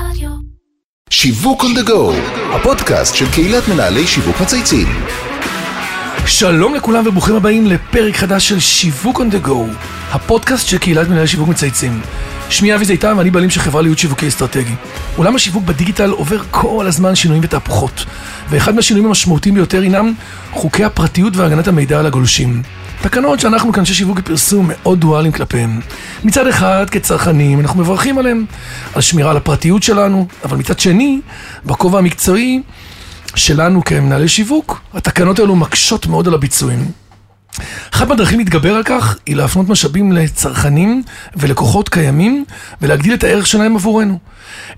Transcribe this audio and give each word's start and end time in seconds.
רדיו. 0.00 0.30
שיווק 1.10 1.62
on 1.62 1.78
the 1.78 1.88
go, 1.88 2.14
הפודקאסט 2.54 3.14
של 3.14 3.30
קהילת 3.32 3.68
מנהלי 3.68 4.06
שיווק 4.06 4.40
מצייצים. 4.40 4.88
שלום 6.26 6.74
לכולם 6.74 7.06
וברוכים 7.06 7.34
הבאים 7.36 7.66
לפרק 7.66 8.16
חדש 8.16 8.48
של 8.48 8.60
שיווק 8.60 9.20
on 9.20 9.34
the 9.34 9.46
go, 9.46 9.56
הפודקאסט 10.10 10.68
של 10.68 10.78
קהילת 10.78 11.08
מנהלי 11.08 11.26
שיווק 11.26 11.48
מצייצים. 11.48 12.00
שמי 12.50 12.74
אבי 12.74 12.84
זיתן 12.84 13.18
ואני 13.18 13.30
בעלים 13.30 13.50
של 13.50 13.60
חברה 13.60 13.82
לייעוד 13.82 13.98
שיווקי 13.98 14.28
אסטרטגי. 14.28 14.74
עולם 15.16 15.36
השיווק 15.36 15.64
בדיגיטל 15.64 16.10
עובר 16.10 16.42
כל 16.50 16.86
הזמן 16.88 17.14
שינויים 17.14 17.44
ותהפוכות, 17.44 18.04
ואחד 18.50 18.74
מהשינויים 18.74 19.06
המשמעותיים 19.06 19.54
ביותר 19.54 19.80
הינם 19.80 20.12
חוקי 20.52 20.84
הפרטיות 20.84 21.36
והגנת 21.36 21.68
המידע 21.68 21.98
על 21.98 22.06
הגולשים. 22.06 22.62
תקנות 23.02 23.40
שאנחנו 23.40 23.72
כאנשי 23.72 23.94
שיווק 23.94 24.18
ופרסום 24.18 24.66
מאוד 24.68 25.00
דואליים 25.00 25.32
כלפיהם. 25.32 25.80
מצד 26.24 26.46
אחד, 26.46 26.90
כצרכנים, 26.90 27.60
אנחנו 27.60 27.80
מברכים 27.80 28.18
עליהם, 28.18 28.44
על 28.94 29.00
שמירה 29.00 29.30
על 29.30 29.36
הפרטיות 29.36 29.82
שלנו, 29.82 30.26
אבל 30.44 30.56
מצד 30.56 30.78
שני, 30.78 31.20
בכובע 31.64 31.98
המקצועי 31.98 32.62
שלנו 33.34 33.84
כמנהלי 33.84 34.28
שיווק, 34.28 34.80
התקנות 34.94 35.38
האלו 35.38 35.56
מקשות 35.56 36.06
מאוד 36.06 36.28
על 36.28 36.34
הביצועים. 36.34 37.05
אחת 37.94 38.08
מהדרכים 38.08 38.38
להתגבר 38.38 38.74
על 38.74 38.82
כך 38.82 39.18
היא 39.26 39.36
להפנות 39.36 39.68
משאבים 39.68 40.12
לצרכנים 40.12 41.02
ולקוחות 41.36 41.88
קיימים 41.88 42.44
ולהגדיל 42.82 43.14
את 43.14 43.24
הערך 43.24 43.46
שלהם 43.46 43.76
עבורנו. 43.76 44.18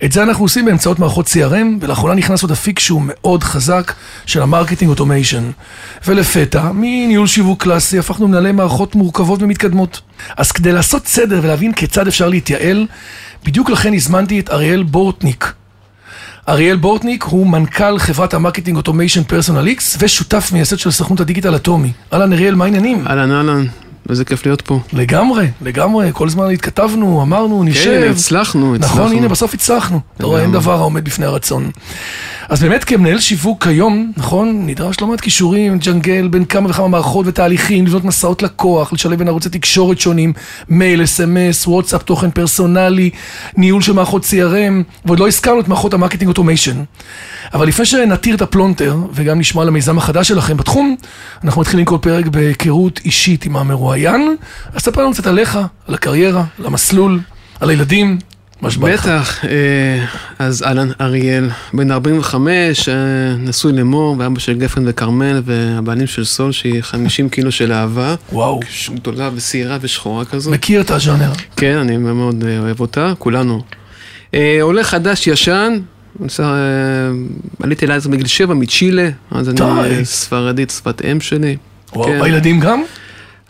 את 0.05 0.13
זה 0.13 0.23
אנחנו 0.23 0.45
עושים 0.45 0.65
באמצעות 0.65 0.99
מערכות 0.99 1.27
CRM 1.27 1.67
ולאחרונה 1.81 2.15
נכנס 2.15 2.43
עוד 2.43 2.51
אפיק 2.51 2.79
שהוא 2.79 3.03
מאוד 3.05 3.43
חזק 3.43 3.93
של 4.27 4.43
ה 4.43 4.48
marketing 4.48 4.91
automation. 4.91 5.51
ולפתע, 6.07 6.73
מניהול 6.75 7.27
שיווק 7.27 7.63
קלאסי 7.63 7.99
הפכנו 7.99 8.29
מנהלי 8.29 8.53
מערכות 8.53 8.95
מורכבות 8.95 9.43
ומתקדמות. 9.43 10.01
אז 10.37 10.53
כדי 10.53 10.73
לעשות 10.73 11.07
סדר 11.07 11.41
ולהבין 11.43 11.73
כיצד 11.73 12.07
אפשר 12.07 12.29
להתייעל, 12.29 12.87
בדיוק 13.45 13.71
לכן 13.71 13.95
הזמנתי 13.95 14.41
את 14.41 14.51
אריאל 14.51 14.83
בורטניק. 14.83 15.58
אריאל 16.49 16.77
בורטניק 16.77 17.23
הוא 17.23 17.47
מנכ"ל 17.47 17.99
חברת 17.99 18.35
ה 18.35 18.39
marketing 18.39 18.77
automation 18.77 19.23
פרסונל 19.23 19.67
איקס 19.67 19.97
ושותף 20.01 20.51
מייסד 20.53 20.79
של 20.79 20.91
סוכנות 20.91 21.21
הדיגיטל 21.21 21.57
אטומי. 21.57 21.93
אהלן 22.13 22.33
אריאל, 22.33 22.55
מה 22.55 22.65
העניינים? 22.65 23.07
אהלן 23.07 23.33
אהלן, 23.33 23.65
איזה 24.11 24.25
כיף 24.25 24.47
להיות 24.47 24.61
פה. 24.61 24.81
לגמרי, 24.93 25.47
לגמרי, 25.63 26.11
כל 26.13 26.27
הזמן 26.27 26.51
התכתבנו, 26.51 27.23
אמרנו, 27.23 27.65
נשב. 27.65 27.85
כן, 27.85 28.11
הצלחנו, 28.11 28.75
הצלחנו. 28.75 29.03
נכון, 29.03 29.17
הנה, 29.17 29.29
בסוף 29.29 29.55
הצלחנו. 29.55 30.01
אתה 30.17 30.27
רואה, 30.27 30.43
אין 30.43 30.53
דבר 30.53 30.73
העומד 30.73 31.05
בפני 31.05 31.27
הרצון. 31.27 31.71
אז 32.49 32.63
באמת 32.63 32.85
כמנהל 32.85 33.19
שיווק 33.19 33.65
כיום, 33.65 34.13
נכון, 34.17 34.67
נדרש 34.67 35.01
לא 35.01 35.07
מעט 35.07 35.21
כישורים, 35.21 35.79
ג'נגל 35.79 36.29
בין 36.29 36.45
כמה 36.45 36.71
וכמה 36.71 36.89
מערכות 36.89 37.27
ותהליכים, 37.27 37.87
לבנות 37.87 38.05
מסעות 38.05 38.43
לקוח, 38.43 38.93
לשלב 38.93 39.19
בין 39.19 39.29
ערוצי 39.29 39.49
תקשורת 39.49 40.01
שונים, 40.01 40.33
מייל, 40.69 41.05
אס.אם.אס, 41.05 41.67
וואטסאפ, 41.67 42.03
תוכן 42.03 42.31
פרסונלי, 42.31 43.11
ניהול 43.57 43.83
של 43.83 43.93
מערכות 43.93 44.25
CRM, 44.25 44.85
ועוד 45.05 45.21
לא 45.21 45.29
הזכרנו 45.29 45.61
את 45.61 45.69
מערכות 45.69 45.95
ה 45.95 45.98
marketing 45.98 46.29
automation. 46.29 46.83
אבל 47.55 47.69
לפני 47.69 47.87
שנתיר 47.87 48.35
את 48.35 48.43
הפלונטר, 48.43 48.97
וגם 49.13 49.39
נשמע 49.39 49.63
על 49.63 49.69
המיזם 49.69 49.99
החדש 49.99 50.29
שלכם 50.29 50.57
בתחום, 50.57 50.97
אנחנו 51.45 51.61
מתחילים 51.61 51.85
כל 51.87 51.99
פרק 52.01 52.27
בהיכרות 52.27 53.01
אישית 53.05 53.45
עם 53.45 53.57
המרואיין. 53.57 53.98
אז 54.75 54.83
ספר 54.83 55.03
לנו 55.03 55.13
קצת 55.13 55.27
עליך, 55.27 55.59
על 55.89 55.95
הקריירה, 55.95 56.45
על 56.59 56.67
המסלול, 56.67 57.21
על 57.61 57.71
הילדים. 57.71 58.19
בטח, 58.63 59.45
אה, 59.45 60.05
אז 60.39 60.63
אהלן 60.63 60.89
אריאל, 61.01 61.51
בן 61.73 61.91
45, 61.91 62.89
אה, 62.89 62.95
נשוי 63.39 63.73
למור, 63.73 64.17
ואבא 64.19 64.39
של 64.39 64.59
גפן 64.59 64.83
וכרמל, 64.87 65.43
והבעלים 65.45 66.07
של 66.07 66.25
סול, 66.25 66.53
שהיא 66.53 66.83
50 66.83 67.29
קילו 67.29 67.53
של 67.53 67.73
אהבה. 67.73 68.15
וואו. 68.33 68.61
גדולה 68.95 69.31
ושעירה 69.35 69.79
ושחורה 69.81 70.25
כזאת. 70.25 70.53
מכיר 70.53 70.81
את 70.81 70.91
הז'אנר. 70.91 71.33
כן, 71.57 71.77
אני 71.77 71.97
מאוד 71.97 72.45
אה, 72.49 72.59
אוהב 72.59 72.81
אותה, 72.81 73.13
כולנו. 73.19 73.63
עולה 74.61 74.85
חדש 74.85 75.27
ישן, 75.27 75.79
עליתי 77.63 77.87
לארץ 77.87 78.07
בגיל 78.07 78.27
7 78.27 78.55
מצ'ילה, 78.55 79.09
אז 79.31 79.49
אני 79.49 79.57
די. 79.57 80.05
ספרדית, 80.05 80.71
שפת 80.71 81.03
אם 81.05 81.21
שלי. 81.21 81.57
וואו, 81.93 82.09
כן. 82.09 82.23
הילדים 82.23 82.61
גם? 82.61 82.83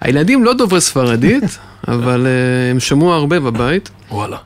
הילדים 0.01 0.45
לא 0.45 0.55
דוברי 0.55 0.81
ספרדית, 0.81 1.59
אבל 1.89 2.27
אה, 2.27 2.71
הם 2.71 2.81
שמעו 2.81 3.13
הרבה 3.13 3.41
בבית. 3.41 3.91
וואלה. 4.11 4.37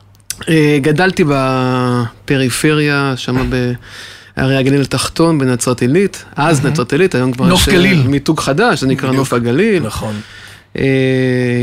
אה, 0.49 0.77
גדלתי 0.81 1.23
בפריפריה, 1.27 3.13
שם 3.15 3.49
בהרי 3.49 4.57
הגליל 4.57 4.81
התחתון, 4.81 5.39
בנצרת 5.39 5.81
עילית. 5.81 6.25
אז 6.35 6.65
נצרת 6.65 6.91
עילית, 6.91 7.15
היום 7.15 7.31
כבר 7.31 7.53
יש. 7.53 7.67
אה, 7.69 8.07
מיתוג 8.07 8.39
חדש, 8.39 8.81
זה 8.81 8.87
נקרא. 8.87 9.11
נוף 9.11 9.33
הגליל. 9.33 9.83
נכון. 9.83 10.15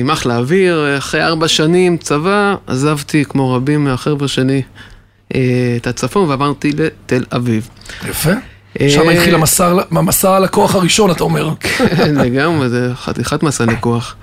עם 0.00 0.10
אחלה 0.10 0.36
אוויר, 0.36 0.98
אחרי 0.98 1.24
ארבע 1.24 1.48
שנים 1.48 1.96
צבא, 1.96 2.54
עזבתי, 2.66 3.24
כמו 3.24 3.54
רבים 3.54 3.84
מהחבר'ה 3.84 4.28
שלי, 4.28 4.62
את 5.28 5.86
הצפון 5.86 6.28
ועברתי 6.28 6.72
לתל 6.72 7.24
אביב. 7.32 7.68
יפה. 8.08 8.30
אה, 8.80 8.90
שם 8.90 9.08
התחיל 9.08 9.34
המסע, 9.34 9.72
המסע 9.90 10.36
הלקוח 10.36 10.74
הראשון, 10.74 11.10
אתה 11.10 11.24
אומר. 11.24 11.50
כן, 11.60 12.14
לגמרי, 12.14 12.68
זה 12.68 12.90
חתיכת 12.94 13.42
מסע 13.42 13.64
לכוח. 13.64 14.16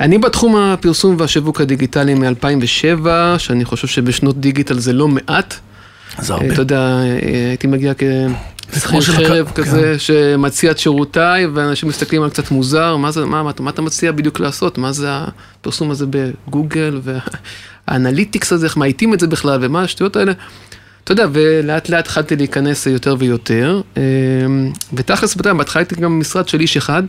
אני 0.00 0.18
בתחום 0.18 0.56
הפרסום 0.56 1.16
והשיווק 1.18 1.60
הדיגיטלי 1.60 2.14
מ-2007, 2.14 3.06
שאני 3.38 3.64
חושב 3.64 3.86
שבשנות 3.88 4.40
דיגיטל 4.40 4.78
זה 4.78 4.92
לא 4.92 5.08
מעט. 5.08 5.54
זה 6.18 6.32
אה, 6.32 6.38
הרבה. 6.38 6.52
אתה 6.52 6.62
יודע, 6.62 6.80
אה, 6.80 7.48
הייתי 7.48 7.66
מגיע 7.66 7.92
כשכיר 7.94 9.00
חרב 9.00 9.46
כן. 9.54 9.62
כזה, 9.62 9.98
שמציע 9.98 10.70
את 10.70 10.78
שירותיי, 10.78 11.46
ואנשים 11.46 11.88
מסתכלים 11.88 12.22
על 12.22 12.30
קצת 12.30 12.50
מוזר, 12.50 12.96
מה, 12.96 13.10
זה, 13.10 13.24
מה, 13.24 13.42
מה, 13.42 13.50
מה 13.60 13.70
אתה 13.70 13.82
מציע 13.82 14.12
בדיוק 14.12 14.40
לעשות? 14.40 14.78
מה 14.78 14.92
זה 14.92 15.08
הפרסום 15.10 15.90
הזה 15.90 16.06
בגוגל, 16.10 17.00
והאנליטיקס 17.88 18.52
הזה, 18.52 18.66
איך 18.66 18.76
מאייתים 18.76 19.14
את 19.14 19.20
זה 19.20 19.26
בכלל, 19.26 19.58
ומה 19.62 19.82
השטויות 19.82 20.16
האלה? 20.16 20.32
אתה 21.04 21.12
יודע, 21.12 21.26
ולאט 21.32 21.88
לאט 21.88 22.04
התחלתי 22.04 22.36
להיכנס 22.36 22.86
יותר 22.86 23.16
ויותר, 23.18 23.80
אה, 23.96 24.02
ותכלס, 24.92 25.32
אתה 25.32 25.40
יודע, 25.40 25.52
בהתחלה 25.52 25.80
הייתי 25.80 25.94
גם 25.94 26.20
משרד 26.20 26.48
של 26.48 26.60
איש 26.60 26.76
אחד, 26.76 27.02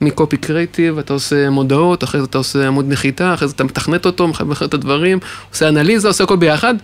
מקופי 0.00 0.36
קרייטיב, 0.36 0.98
אתה 0.98 1.12
עושה 1.12 1.50
מודעות, 1.50 2.04
אחרי 2.04 2.20
זה 2.20 2.26
אתה 2.26 2.38
עושה 2.38 2.66
עמוד 2.66 2.88
נחיתה, 2.88 3.34
אחרי 3.34 3.48
זה 3.48 3.54
אתה 3.54 3.64
מתכנת 3.64 4.06
אותו, 4.06 4.28
מחבר 4.28 4.66
את 4.66 4.74
הדברים, 4.74 5.18
עושה 5.52 5.68
אנליזה, 5.68 6.08
עושה 6.08 6.24
הכל 6.24 6.36
ביחד. 6.36 6.74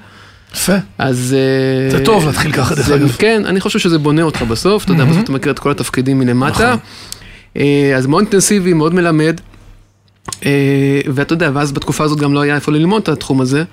יפה. 0.55 0.77
אז... 0.99 1.37
אה, 1.39 1.99
זה 1.99 2.05
טוב 2.05 2.27
להתחיל 2.27 2.53
ככה, 2.53 2.75
דרך 2.75 2.91
אגב. 2.91 3.17
כן, 3.19 3.43
אני 3.47 3.61
חושב 3.61 3.79
שזה 3.79 3.99
בונה 3.99 4.23
אותך 4.23 4.43
בסוף, 4.43 4.85
אתה 4.85 4.93
יודע, 4.93 5.05
בסוף 5.05 5.23
אתה 5.23 5.33
מכיר 5.33 5.53
את 5.53 5.59
כל 5.59 5.71
התפקידים 5.71 6.19
מלמטה. 6.19 6.69
נכון. 6.69 6.79
אה, 7.57 7.93
אז 7.97 8.07
מאוד 8.07 8.23
אינטנסיבי, 8.23 8.73
מאוד 8.73 8.95
מלמד. 8.95 9.41
אה, 10.45 11.01
ואתה 11.15 11.33
יודע, 11.33 11.51
ואז 11.55 11.73
בתקופה 11.73 12.05
הזאת 12.05 12.19
גם 12.19 12.35
לא 12.35 12.41
היה 12.41 12.55
איפה 12.55 12.73
ללמוד 12.73 13.03
את 13.03 13.09
התחום 13.09 13.41
הזה. 13.41 13.65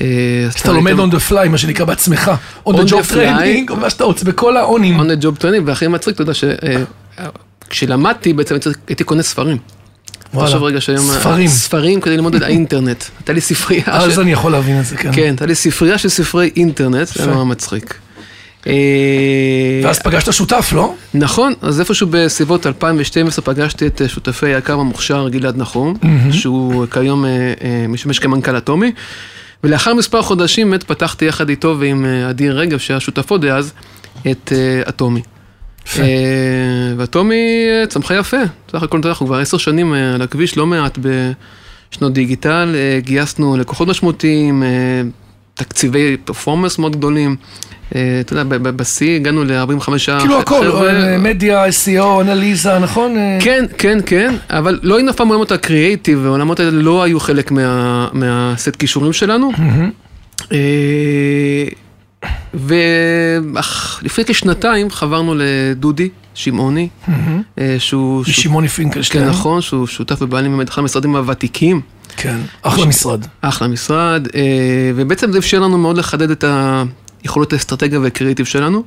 אה, 0.00 0.06
אז 0.46 0.54
אתה 0.54 0.72
לומד 0.72 0.92
on 0.92 1.14
the 1.14 1.30
fly, 1.32 1.48
מה 1.48 1.58
שנקרא 1.58 1.84
בעצמך. 1.84 2.30
on 2.68 2.72
the 2.72 2.88
job 2.88 3.10
training, 3.12 3.70
או 3.70 3.76
מה 3.76 3.90
שאתה 3.90 4.04
רוצה, 4.04 4.24
בכל 4.24 4.56
האונים. 4.56 5.00
on 5.00 5.04
the 5.04 5.22
job 5.24 5.40
training, 5.40 5.62
והכי 5.64 5.86
מצחיק, 5.86 6.14
אתה 6.14 6.22
יודע, 6.22 6.32
שכשלמדתי 7.68 8.32
בעצם 8.32 8.54
הייתי- 8.88 9.04
קונה 9.04 9.22
ספרים. 9.22 9.56
תחשוב 10.32 10.62
רגע 10.62 10.80
שהיום... 10.80 11.04
ספרים. 11.04 11.48
ספרים 11.48 12.00
כדי 12.00 12.16
ללמוד 12.16 12.34
את 12.34 12.42
האינטרנט. 12.42 13.04
הייתה 13.18 13.32
לי 13.32 13.40
ספרייה. 13.40 13.82
אז 13.86 14.20
אני 14.20 14.32
יכול 14.32 14.52
להבין 14.52 14.80
את 14.80 14.84
זה, 14.86 14.96
כן. 14.96 15.12
כן, 15.12 15.22
הייתה 15.22 15.46
לי 15.46 15.54
ספרייה 15.54 15.98
של 15.98 16.08
ספרי 16.08 16.50
אינטרנט, 16.56 17.06
זה. 17.06 17.32
היה 17.32 17.44
מצחיק. 17.44 17.94
אה, 18.66 18.72
ואז 19.84 19.98
פגשת 19.98 20.32
שותף, 20.32 20.70
לא? 20.74 20.94
נכון, 21.14 21.52
אז 21.62 21.80
איפשהו 21.80 22.06
בסביבות 22.10 22.66
2012 22.66 23.44
פגשתי 23.44 23.86
את 23.86 24.02
אה, 24.02 24.08
שותפי 24.08 24.46
היקר 24.54 24.72
המוכשר 24.80 25.28
גלעד 25.28 25.56
נחום, 25.56 25.94
שהוא 26.32 26.86
כיום 26.90 27.24
אה, 27.24 27.30
אה, 27.30 27.86
משמש 27.88 28.18
כמנכ"ל 28.18 28.56
אטומי, 28.56 28.92
ולאחר 29.64 29.94
מספר 29.94 30.22
חודשים 30.22 30.70
באמת 30.70 30.82
פתחתי 30.82 31.24
יחד 31.24 31.48
איתו 31.48 31.76
ועם 31.78 32.04
אה, 32.04 32.30
אדיר 32.30 32.58
רגב, 32.58 32.78
שהיה 32.78 33.00
שותפו 33.00 33.38
דאז, 33.38 33.72
את 34.30 34.52
אה, 34.52 34.82
אטומי. 34.88 35.22
אה, 35.98 36.04
ואטומי 36.96 37.66
אה, 37.68 37.86
צמחה 37.86 38.14
יפה, 38.14 38.36
סך 38.72 38.82
הכל 38.82 39.00
אנחנו 39.04 39.26
כבר 39.26 39.38
עשר 39.38 39.58
שנים 39.58 39.94
אה, 39.94 40.14
על 40.14 40.22
הכביש, 40.22 40.56
לא 40.56 40.66
מעט 40.66 40.98
בשנות 40.98 42.12
דיגיטל, 42.12 42.74
אה, 42.74 43.00
גייסנו 43.00 43.56
לקוחות 43.56 43.88
משמעותיים, 43.88 44.62
אה, 44.62 44.68
תקציבי 45.54 46.16
פרפורמנס 46.24 46.78
מאוד 46.78 46.96
גדולים. 46.96 47.36
אה, 47.94 48.18
אתה 48.20 48.32
יודע, 48.32 48.44
בשיא 48.58 49.16
הגענו 49.16 49.44
ל-45 49.44 49.88
כאילו 50.20 50.38
הכל, 50.40 50.70
אה, 50.86 51.18
מדיה, 51.18 51.64
SEO, 51.68 52.20
אנליזה, 52.20 52.78
נכון? 52.78 53.16
אה, 53.16 53.38
כן, 53.40 53.64
כן, 53.78 53.98
כן, 54.06 54.34
אבל 54.50 54.80
לא 54.82 54.96
היינו 54.96 55.10
אף 55.10 55.16
פעם 55.16 55.28
עולמות 55.28 55.52
הקריאייטיב, 55.52 56.20
והעולמות 56.22 56.60
האלה 56.60 56.70
לא 56.70 57.02
היו 57.02 57.20
חלק 57.20 57.50
מה- 57.50 58.08
מהסט 58.12 58.76
כישורים 58.76 59.12
שלנו. 59.12 59.52
ולפני 62.54 64.24
כשנתיים 64.26 64.90
חברנו 64.90 65.34
לדודי 65.38 66.08
שמעוני, 66.34 66.88
אה, 67.58 67.76
שהוא... 67.78 68.24
שמעוני 68.24 68.68
פינקלשטיין. 68.68 69.24
כן, 69.24 69.30
נכון, 69.30 69.60
שהוא 69.60 69.86
שותף 69.86 70.22
ובעלים 70.22 70.56
באמת 70.56 70.68
אחד 70.68 70.82
המשרדים 70.82 71.16
הוותיקים, 71.16 71.80
כן, 72.16 72.36
אחלה 72.62 72.86
משרד. 72.86 73.26
אחלה 73.40 73.68
משרד, 73.68 74.28
אה, 74.34 74.40
ובעצם 74.94 75.32
זה 75.32 75.38
אפשר 75.38 75.60
לנו 75.60 75.78
מאוד 75.78 75.98
לחדד 75.98 76.30
את 76.30 76.44
היכולות 77.22 77.52
האסטרטגיה 77.52 78.00
והקריאיטיב 78.00 78.46
שלנו. 78.46 78.82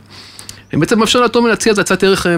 ובעצם 0.73 0.99
מאפשר 0.99 1.21
לאטומי 1.21 1.49
להציע 1.49 1.73
את 1.73 1.77
הצעת 1.77 2.03
ערך 2.03 2.27
אה, 2.27 2.35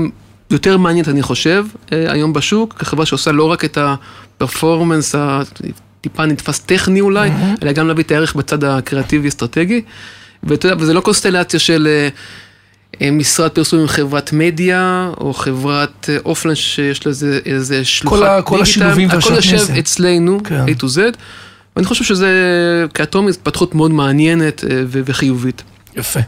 יותר 0.51 0.77
מעניינת, 0.77 1.07
אני 1.07 1.21
חושב, 1.21 1.65
אה, 1.91 2.11
היום 2.11 2.33
בשוק, 2.33 2.73
כחברה 2.73 3.05
שעושה 3.05 3.31
לא 3.31 3.43
רק 3.43 3.65
את 3.65 3.77
ה 3.77 3.89
performance 3.89 5.15
הטיפה 5.17 6.25
נתפס 6.25 6.59
טכני 6.59 7.01
אולי, 7.01 7.31
אלא 7.63 7.71
גם 7.71 7.87
להביא 7.87 8.03
את 8.03 8.11
הערך 8.11 8.35
בצד 8.35 8.63
הקריאטיבי-אסטרטגי. 8.63 9.81
ואתה 10.43 10.67
יודע, 10.67 10.83
וזה 10.83 10.93
לא 10.93 11.01
קונסטלציה 11.01 11.59
של 11.59 11.87
אה, 11.87 11.91
אה, 12.03 12.09
משרד 13.11 13.49
פרסום 13.51 13.79
עם 13.79 13.87
חברת 13.87 14.33
מדיה, 14.33 15.09
או 15.19 15.33
חברת 15.33 16.09
אה, 16.09 16.17
offline 16.25 16.55
שיש 16.55 17.07
לזה 17.07 17.39
איזה 17.45 17.85
שלוחת 17.85 18.21
ה- 18.21 18.41
כל 18.41 18.61
השילובים 18.61 19.07
הכל 19.09 19.15
והשעטנז. 19.33 19.53
יושב 19.61 19.73
אצלנו, 19.79 20.39
כן. 20.43 20.65
A 20.65 20.81
to 20.81 20.85
Z, 20.85 20.99
ואני 21.75 21.85
חושב 21.87 22.03
שזה 22.03 22.27
כאטומי 22.93 23.29
התפתחות 23.29 23.75
מאוד 23.75 23.91
מעניינת 23.91 24.63
אה, 24.63 24.83
וחיובית. 24.91 25.61
יפה. 25.97 26.19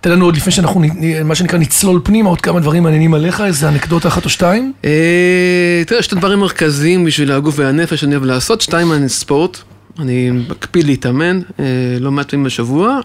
תן 0.00 0.10
לנו 0.10 0.24
עוד 0.24 0.36
לפני 0.36 0.52
שאנחנו, 0.52 0.82
מה 1.24 1.34
שנקרא, 1.34 1.58
נצלול 1.58 2.00
פנימה, 2.04 2.28
עוד 2.28 2.40
כמה 2.40 2.60
דברים 2.60 2.82
מעניינים 2.82 3.14
עליך, 3.14 3.40
איזה 3.40 3.68
אנקדוטה 3.68 4.08
אחת 4.08 4.24
או 4.24 4.30
שתיים? 4.30 4.72
אה, 4.84 5.82
תראה, 5.86 6.02
שתי 6.02 6.14
דברים 6.14 6.38
מרכזיים 6.38 7.04
בשביל 7.04 7.32
הגוף 7.32 7.54
והנפש 7.58 8.00
שאני 8.00 8.14
אוהב 8.14 8.24
לעשות, 8.24 8.60
שתיים 8.60 8.92
אני 8.92 9.08
ספורט, 9.08 9.58
אני 9.98 10.30
מקפיד 10.30 10.86
להתאמן, 10.86 11.40
אה, 11.60 11.64
לא 12.00 12.10
מעט 12.12 12.30
פעמים 12.30 12.44
בשבוע, 12.46 13.00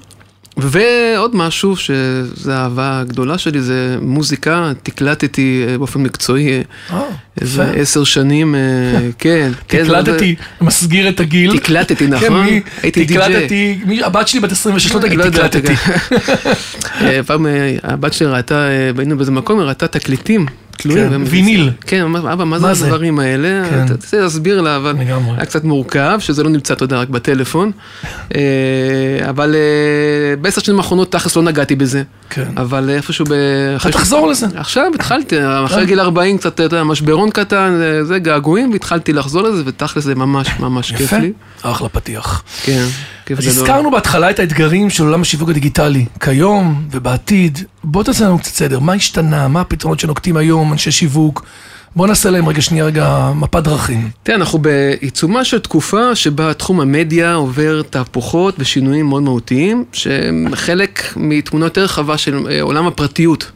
ועוד 0.58 1.36
משהו 1.36 1.76
שזה 1.76 2.56
האהבה 2.56 3.00
הגדולה 3.00 3.38
שלי, 3.38 3.62
זה 3.62 3.98
מוזיקה, 4.02 4.72
תקלטתי 4.84 5.66
אה, 5.68 5.78
באופן 5.78 6.04
מקצועי 6.04 6.50
אה, 6.50 6.62
אה, 6.92 7.04
איזה. 7.42 7.72
עשר 7.72 8.04
שנים, 8.04 8.56
כן. 9.20 9.52
כן, 9.68 9.84
תקלטתי, 9.84 10.36
מסגיר 10.62 11.10
את 11.10 11.20
הגיל. 11.20 11.58
תקלטתי, 11.60 11.96
כן, 11.96 12.14
נכון? 12.14 12.48
הייתי 12.84 13.06
די-ג'יי. 13.06 13.18
תקלטתי, 13.18 13.80
הבת 14.04 14.28
שלי 14.28 14.40
בת 14.40 14.52
26, 14.52 14.92
לא 14.92 15.00
תגיד 15.00 15.20
לא 15.20 15.30
תקלטתי. 15.30 15.74
אה, 17.02 17.20
פעם 17.26 17.46
הבת 17.84 18.14
שלי 18.14 18.28
ראתה, 18.28 18.68
היינו 18.98 19.18
באיזה 19.18 19.32
מקום, 19.32 19.60
היא 19.60 19.68
ראתה 19.68 19.88
תקליטים. 19.88 20.46
תלויים. 20.86 21.06
כן, 21.08 21.12
והם- 21.12 21.24
ויניל. 21.28 21.72
כן, 21.82 22.06
אבא, 22.16 22.44
מה 22.44 22.60
זה 22.60 22.74
זה?" 22.74 22.86
הדברים 22.86 23.20
האלה? 23.20 23.70
כן. 23.70 23.86
אתה 23.86 23.94
רוצה 23.94 24.20
להסביר 24.22 24.62
לה, 24.62 24.78
אבל. 24.78 24.96
היה 25.38 25.46
קצת 25.46 25.64
מורכב, 25.64 26.18
שזה 26.20 26.44
לא 26.44 26.50
נמצא, 26.50 26.74
אתה 26.74 26.84
יודע, 26.84 26.98
רק 27.00 27.10
בטלפון. 27.10 27.72
אה, 28.36 28.40
אבל 29.30 29.56
אה, 29.56 30.36
בעשר 30.36 30.62
שנים 30.62 30.78
האחרונות 30.78 31.12
תכלס 31.12 31.36
לא 31.36 31.44
נגעתי 31.44 31.76
בזה. 31.76 32.04
כן. 32.30 32.46
אבל 32.58 32.90
איפשהו 32.90 33.26
ב... 33.30 33.34
ש- 33.80 33.88
תחזור 33.88 34.28
לזה. 34.28 34.46
עכשיו 34.56 34.92
התחלתי, 34.96 35.36
אחרי 35.66 35.86
גיל 35.86 36.00
40 36.00 36.38
קצת, 36.38 36.54
אתה 36.54 36.64
יודע, 36.64 36.84
משברון 36.84 37.30
קטן, 37.30 37.80
אה, 37.82 38.04
זה 38.04 38.20
געגועים, 38.20 38.72
והתחלתי 38.72 39.14
לחזור 39.14 39.42
לזה, 39.42 39.64
ותכלס 39.66 40.04
זה 40.04 40.16
ממש 40.16 40.48
ממש 40.60 40.92
כיף 40.92 41.02
יפה. 41.02 41.18
לי. 41.18 41.32
אחלה 41.62 41.90
פתיח. 41.90 42.44
כן, 42.64 42.86
כיף 43.26 43.40
אז 43.40 43.46
גדול. 43.46 43.58
הזכרנו 43.58 43.92
בהתחלה 43.92 44.30
את 44.30 44.40
האתגרים 44.40 44.90
של 44.90 45.04
עולם 45.04 45.22
השיווק 45.22 45.50
הדיגיטלי, 45.50 46.06
כיום 46.20 46.84
ובעתיד. 46.92 47.60
בוא 47.84 48.04
תעשה 48.04 48.26
לנו 48.26 48.40
קצת 48.40 48.54
סדר, 48.54 48.80
מה 48.80 48.94
השתנה, 48.94 49.48
מה 49.48 49.62
הפתרונות 49.62 50.00
שנוקטים 50.00 50.38
היום 50.38 50.72
אנשי 50.72 50.92
שיווק? 50.92 51.46
בוא 51.96 52.08
נעשה 52.08 52.30
להם 52.30 52.48
רגע 52.48 52.62
שנייה 52.62 52.86
רגע 52.86 53.32
מפת 53.36 53.64
דרכים. 53.64 54.10
תראה, 54.24 54.38
אנחנו 54.38 54.60
בעיצומה 54.60 55.46
של 55.46 55.60
תקופה 55.60 56.16
שבה 56.16 56.54
תחום 56.54 56.82
המדיה 56.82 57.34
עובר 57.34 57.82
תהפוכות 57.82 58.56
ושינויים 58.60 59.06
מאוד 59.06 59.24
מהותיים, 59.24 59.86
שהם 59.94 60.48
חלק 60.56 61.14
מתמונה 61.16 61.66
יותר 61.66 61.84
רחבה 61.84 62.18
של 62.18 62.48
אה, 62.50 62.62
עולם 62.62 62.88
הפרטיות, 62.88 63.52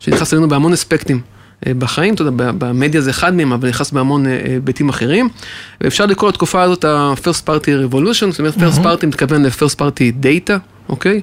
שנכנס 0.00 0.32
אלינו 0.32 0.48
בהמון 0.48 0.72
אספקטים. 0.72 1.20
אה, 1.66 1.74
בחיים, 1.74 2.14
אתה 2.14 2.22
יודע, 2.22 2.50
במדיה 2.58 3.00
זה 3.00 3.10
אחד 3.10 3.34
מהם, 3.34 3.52
אבל 3.52 3.68
נכנס 3.68 3.90
בהמון 3.90 4.26
אה, 4.26 4.40
היבטים 4.44 4.88
אחרים. 4.88 5.28
ואפשר 5.80 6.06
לקרוא 6.06 6.28
לתקופה 6.30 6.62
הזאת 6.62 6.84
ה-first 6.84 7.48
party 7.48 7.92
revolution, 7.92 8.30
זאת 8.30 8.38
אומרת, 8.38 8.54
first 8.54 8.78
party 8.78 9.06
מתכוון 9.06 9.46
ל-first 9.46 9.74
party 9.80 10.24
data, 10.24 10.52
אוקיי? 10.88 11.20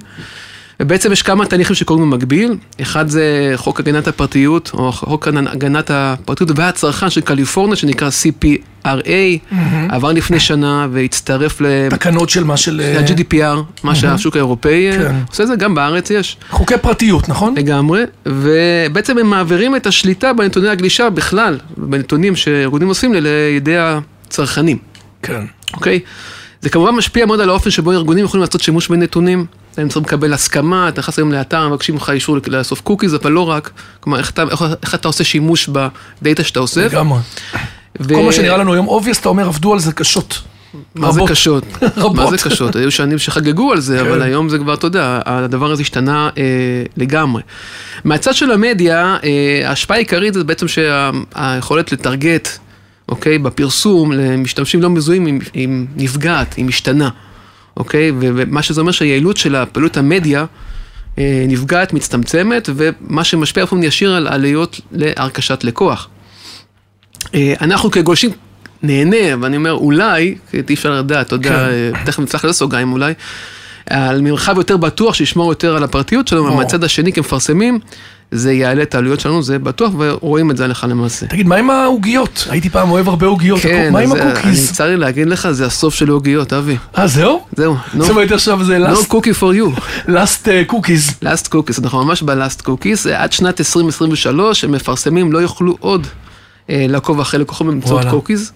ובעצם 0.82 1.12
יש 1.12 1.22
כמה 1.22 1.46
תהליכים 1.46 1.76
שקורים 1.76 2.12
במקביל, 2.12 2.56
אחד 2.82 3.08
זה 3.08 3.54
חוק 3.56 3.80
הגנת 3.80 4.08
הפרטיות, 4.08 4.72
או 4.74 4.92
חוק 4.92 5.28
הגנת 5.28 5.92
הפרטיות 5.94 6.52
והצרכן 6.56 7.10
של 7.10 7.22
קליפורניה, 7.22 7.76
שנקרא 7.76 8.10
CPRA, 8.10 9.56
עבר 9.90 10.12
לפני 10.12 10.40
שנה 10.40 10.88
והצטרף 10.92 11.62
ל... 11.62 11.66
תקנות 11.90 12.30
של 12.30 12.44
מה 12.44 12.58
של... 12.58 12.82
אה, 12.82 13.02
ל-GDPR, 13.02 13.84
מה 13.84 13.96
שהשוק 13.96 14.36
האירופאי 14.36 14.92
אה, 14.92 14.98
כן. 14.98 15.16
עושה 15.30 15.46
זה, 15.46 15.56
גם 15.56 15.76
בארץ 15.76 16.10
יש, 16.10 16.38
חוקי 16.50 16.78
פרטיות, 16.82 17.30
נכון? 17.30 17.56
לגמרי, 17.58 18.04
ובעצם 18.26 19.18
הם 19.18 19.30
מעבירים 19.30 19.76
את 19.76 19.88
השליטה 19.88 20.34
בנתוני 20.34 20.70
הגלישה 20.70 21.10
בכלל, 21.10 21.60
בנתונים 21.78 22.36
שארגונים 22.36 22.88
עושים 22.88 23.14
לידי 23.14 23.76
הצרכנים. 23.78 24.78
כן. 25.22 25.42
אוקיי? 25.74 26.00
זה 26.62 26.70
כמובן 26.70 26.92
משפיע 26.92 27.26
מאוד 27.26 27.40
על 27.40 27.50
האופן 27.50 27.70
שבו 27.70 27.92
ארגונים 27.92 28.26
יכולים 28.26 28.42
לעשות 28.42 28.62
שימוש 28.62 28.88
בנתונים. 28.88 29.46
הם 29.78 29.88
צריכים 29.88 30.04
לקבל 30.04 30.34
הסכמה, 30.34 30.90
אתה 30.90 31.02
נכנס 31.02 31.18
היום 31.18 31.32
לאתר, 31.32 31.70
מבקשים 31.70 31.96
ממך 31.96 32.10
אישור 32.14 32.38
לאסוף 32.48 32.82
cookies, 32.82 33.16
אבל 33.16 33.32
לא 33.32 33.50
רק. 33.50 33.72
כלומר, 34.00 34.20
איך 34.20 34.30
אתה, 34.30 34.44
איך, 34.52 34.64
איך 34.84 34.96
אתה 34.96 35.08
עושה 35.08 35.24
שימוש 35.24 35.70
בדאטה 36.22 36.44
שאתה 36.44 36.60
אוסף. 36.60 36.94
לגמרי. 36.94 37.20
ו- 38.00 38.14
כל 38.14 38.24
מה 38.26 38.32
שנראה 38.32 38.58
לנו 38.58 38.74
היום 38.74 38.90
obvious, 38.90 39.20
אתה 39.20 39.30
אומר, 39.30 39.48
עבדו 39.48 39.74
על 39.74 39.80
זה 39.80 39.94
קשות. 39.94 40.42
מה 40.96 41.12
זה 41.12 41.20
רבות. 41.20 41.30
קשות? 41.30 41.64
רבות. 41.98 42.16
מה 42.16 42.38
זה 42.38 42.38
קשות? 42.38 42.76
היו 42.76 42.92
שנים 42.92 43.20
שחגגו 43.20 43.72
על 43.72 43.80
זה, 43.80 44.00
כן. 44.00 44.08
אבל 44.08 44.22
היום 44.22 44.50
זה 44.50 44.58
כבר, 44.58 44.74
אתה 44.74 44.88
יודע, 44.88 45.20
הדבר 45.26 45.72
הזה 45.72 45.82
השתנה 45.82 46.30
אה, 46.38 46.44
לגמרי. 46.98 47.42
מהצד 48.04 48.34
של 48.34 48.52
המדיה, 48.52 49.18
אה, 49.24 49.70
ההשפעה 49.70 49.98
העיקרית 49.98 50.34
זה 50.34 50.44
בעצם 50.44 50.68
שהיכולת 50.68 51.92
לטרגט, 51.92 52.50
אוקיי, 53.10 53.38
בפרסום 53.38 54.12
למשתמשים 54.12 54.82
לא 54.82 54.90
מזוהים 54.90 55.40
עם 55.54 55.86
נפגעת, 55.96 56.54
היא 56.54 56.66
משתנה, 56.66 57.10
אוקיי? 57.82 58.12
ומה 58.20 58.62
שזה 58.62 58.82
אומר 58.82 58.92
שהיעילות 58.92 59.38
של 59.38 59.56
הפעילות 59.56 59.98
המדיה 59.98 60.46
אה, 61.18 61.46
נפגעת, 61.48 61.94
מצטמצמת, 61.94 62.70
ומה 62.76 63.24
שמשפיע 63.24 63.64
באופן 63.64 63.84
ישיר 63.84 64.16
על 64.16 64.28
עלויות 64.28 64.82
להרכשת 64.92 65.64
לקוח. 65.64 66.10
אה, 67.36 67.54
אנחנו 67.62 67.92
כגולשים 67.92 68.32
נהנה, 68.84 69.38
ואני 69.42 69.58
אומר 69.58 69.72
אולי, 69.72 70.36
כי 70.52 70.62
אי 70.70 70.74
אפשר 70.74 70.92
לדעת, 70.92 71.28
אתה 71.28 71.36
יודע, 71.36 71.50
כן. 71.50 71.56
אה, 71.56 72.06
תכף 72.06 72.20
נצטרך 72.20 72.46
לסוגריים 72.46 72.94
אולי, 72.94 73.14
על 73.90 74.22
מרחב 74.22 74.58
יותר 74.58 74.78
בטוח 74.78 75.14
שישמור 75.14 75.52
יותר 75.52 75.76
על 75.76 75.84
הפרטיות 75.84 76.28
שלנו, 76.28 76.44
ברור. 76.44 76.56
ומהצד 76.56 76.84
השני 76.84 77.14
כמפרסמים, 77.14 77.80
זה 78.32 78.54
יעלה 78.54 78.84
את 78.84 78.96
העלויות 78.96 79.20
שלנו, 79.20 79.44
זה 79.44 79.60
בטוח, 79.60 79.92
ורואים 79.98 80.52
את 80.52 80.58
זה 80.58 80.64
הלכה 80.66 80.88
למעשה. 80.88 81.26
תגיד, 81.28 81.48
מה 81.48 81.56
עם 81.56 81.70
העוגיות? 81.70 82.48
הייתי 82.50 82.70
פעם 82.70 82.92
אוהב 82.92 83.08
הרבה 83.10 83.28
עוגיות. 83.28 83.60
כן, 83.62 83.90
מה 83.94 84.00
עם 84.00 84.12
אה, 84.16 84.22
אני 84.22 84.32
ה 84.32 84.36
cookies? 84.36 84.72
צר 84.72 84.88
לי 84.88 84.98
להגיד 84.98 85.28
לך, 85.28 85.52
זה 85.52 85.66
הסוף 85.66 85.96
של 85.96 86.10
העוגיות, 86.10 86.54
אבי. 86.54 86.78
אה, 86.98 87.08
זהו? 87.08 87.42
זהו, 87.58 87.76
no, 87.76 87.98
זאת 87.98 88.10
אומרת 88.10 88.32
עכשיו 88.32 88.64
זה 88.64 88.78
no 88.78 88.90
last- 88.98 89.08
cookie 89.12 89.40
for 89.42 89.56
you. 89.76 89.80
last 90.08 90.46
uh, 90.46 90.72
cookies. 90.74 91.24
last 91.26 91.48
cookies, 91.54 91.84
אנחנו 91.84 92.06
ממש 92.06 92.22
ב-last 92.24 92.62
cookies, 92.68 93.10
עד 93.14 93.32
שנת 93.34 93.60
2023 93.60 94.64
המפרסמים 94.64 95.32
לא 95.32 95.40
יוכלו 95.40 95.78
עוד 95.80 96.08
אה, 96.08 96.31
לעקוב 96.90 97.20
אחרי 97.20 97.40
לקוחות 97.40 97.68
באמצעות. 97.68 98.06
cookies, 98.10 98.52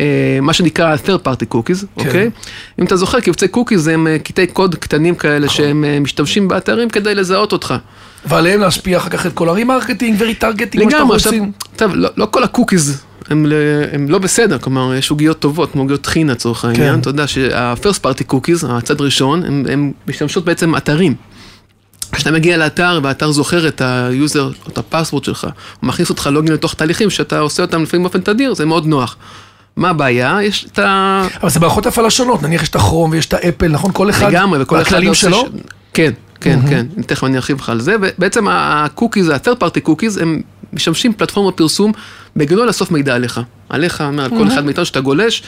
אה, 0.00 0.38
מה 0.42 0.52
שנקרא 0.52 0.96
third 0.96 1.26
party 1.26 1.54
cookies, 1.54 1.86
כן. 1.98 2.06
אוקיי? 2.06 2.30
אם 2.80 2.84
אתה 2.84 2.96
זוכר, 2.96 3.20
קבצי 3.20 3.48
cookies 3.48 3.88
הם 3.88 4.06
אה, 4.06 4.18
קטעי 4.18 4.46
קוד 4.46 4.74
קטנים 4.74 5.14
כאלה 5.14 5.46
נכון. 5.46 5.56
שהם 5.56 5.84
אה, 5.84 6.00
משתמשים 6.00 6.48
באתרים 6.48 6.90
כדי 6.90 7.14
לזהות 7.14 7.52
אותך. 7.52 7.74
ועליהם 8.26 8.60
להשפיע 8.60 8.98
אחר 8.98 9.08
כך 9.10 9.26
את 9.26 9.32
כל 9.32 9.48
ה 9.48 9.54
remarketing 9.54 10.16
ו 10.18 10.23
retargeting, 10.23 10.84
מה 10.84 10.90
שאתם 10.90 11.10
עכשיו, 11.12 11.32
רוצים. 11.32 11.52
טוב, 11.76 11.92
לא, 11.94 12.08
לא 12.16 12.26
כל 12.30 12.44
ה 12.44 12.51
cookies 12.51 13.02
הם, 13.30 13.46
ל- 13.46 13.52
הם 13.92 14.10
לא 14.10 14.18
בסדר, 14.18 14.58
כלומר, 14.58 14.94
יש 14.94 15.10
עוגיות 15.10 15.38
טובות, 15.38 15.72
כמו 15.72 15.82
עוגיות 15.82 16.00
טחינה 16.00 16.32
לצורך 16.32 16.64
העניין, 16.64 16.94
כן. 16.94 17.00
אתה 17.00 17.08
יודע 17.10 17.26
שה-first 17.26 17.98
party 18.04 18.32
cookies, 18.34 18.66
הצד 18.68 19.00
ראשון, 19.00 19.42
הם, 19.44 19.64
הם 19.72 19.92
משתמשות 20.08 20.44
בעצם 20.44 20.76
אתרים. 20.76 21.14
כשאתה 22.12 22.30
מגיע 22.30 22.56
לאתר 22.56 23.00
והאתר 23.02 23.30
זוכר 23.30 23.68
את 23.68 23.80
ה 23.84 23.94
user, 23.94 24.44
או 24.44 24.70
את 24.72 24.78
ה 24.78 24.83
password 24.83 25.24
שלך, 25.24 25.44
הוא 25.80 25.88
מכניס 25.88 26.10
אותך 26.10 26.28
login 26.32 26.52
לתוך 26.52 26.74
תהליכים 26.74 27.10
שאתה 27.10 27.38
עושה 27.38 27.62
אותם 27.62 27.82
לפעמים 27.82 28.02
באופן 28.02 28.20
תדיר, 28.20 28.54
זה 28.54 28.64
מאוד 28.66 28.86
נוח. 28.86 29.16
מה 29.76 29.90
הבעיה? 29.90 30.38
יש 30.42 30.66
את 30.72 30.78
ה... 30.78 31.26
אבל 31.42 31.50
זה 31.50 31.60
מערכות 31.60 31.86
הפעלה 31.86 32.10
שונות, 32.10 32.42
נניח 32.42 32.62
יש 32.62 32.68
את 32.68 32.76
הכרום 32.76 33.10
ויש 33.10 33.26
את 33.26 33.34
האפל, 33.34 33.68
נכון? 33.68 33.92
כל 33.92 34.10
אחד, 34.10 34.28
לגמרי, 34.28 34.62
וכל 34.62 34.76
אחד 34.76 34.84
והכללים 34.84 35.08
עושה 35.08 35.20
שלו? 35.20 35.40
ש- 35.40 35.60
כן, 35.94 36.12
כן, 36.40 36.58
כן, 36.68 36.86
תכף 37.06 37.24
אני 37.24 37.36
ארחיב 37.36 37.60
לך 37.60 37.68
על 37.68 37.80
זה, 37.80 37.96
ובעצם 38.02 38.46
הקוקיז, 38.50 39.28
ה-third 39.28 39.62
party 39.62 39.88
cookies, 39.88 40.20
הם 40.22 40.42
משמשים 40.72 41.12
פלטפורמות 41.12 41.56
פרסום 41.56 41.92
בגדול 42.36 42.66
לאסוף 42.66 42.90
מידע 42.90 43.14
עליך, 43.14 43.40
עליך, 43.68 44.00
על 44.00 44.28
כל 44.28 44.48
אחד 44.48 44.64
מאיתנו 44.64 44.84
שאתה 44.84 45.00
גולש, 45.00 45.42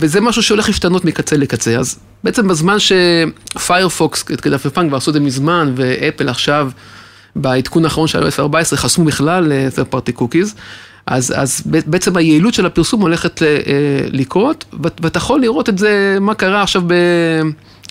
וזה 0.00 0.20
משהו 0.20 0.42
שהולך 0.42 0.66
להשתנות 0.68 1.04
מקצה 1.04 1.36
לקצה, 1.36 1.76
אז 1.78 1.98
בעצם 2.24 2.48
בזמן 2.48 2.76
ש-Firefox, 2.78 4.22
כדפדפן 4.22 4.88
כבר 4.88 4.96
עשו 4.96 5.10
את 5.10 5.14
זה 5.14 5.20
מזמן, 5.20 5.72
ואפל 5.76 6.28
עכשיו, 6.28 6.70
בעדכון 7.36 7.84
האחרון 7.84 8.08
של 8.08 8.28
iOS 8.28 8.38
14, 8.40 8.78
חסמו 8.78 9.04
בכלל 9.04 9.52
אה, 9.52 9.68
third 9.76 9.94
party 9.94 10.20
cookies, 10.20 10.54
אז, 11.06 11.32
אז 11.36 11.62
בעצם 11.86 12.16
היעילות 12.16 12.54
של 12.54 12.66
הפרסום 12.66 13.00
הולכת 13.00 13.42
אה, 13.42 13.48
לקרות, 14.12 14.64
ואת- 14.82 15.00
ואתה 15.02 15.18
יכול 15.18 15.40
לראות 15.40 15.68
את 15.68 15.78
זה, 15.78 16.18
מה 16.20 16.34
קרה 16.34 16.62
עכשיו 16.62 16.82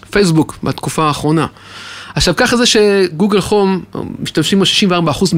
בפייסבוק 0.10 0.58
בתקופה 0.64 1.04
האחרונה. 1.08 1.48
עכשיו, 2.16 2.34
ככה 2.38 2.58
זה 2.58 2.64
שגוגל 2.66 3.42
חום 3.42 3.84
משתמשים 4.20 4.60
ב-64% 4.60 5.34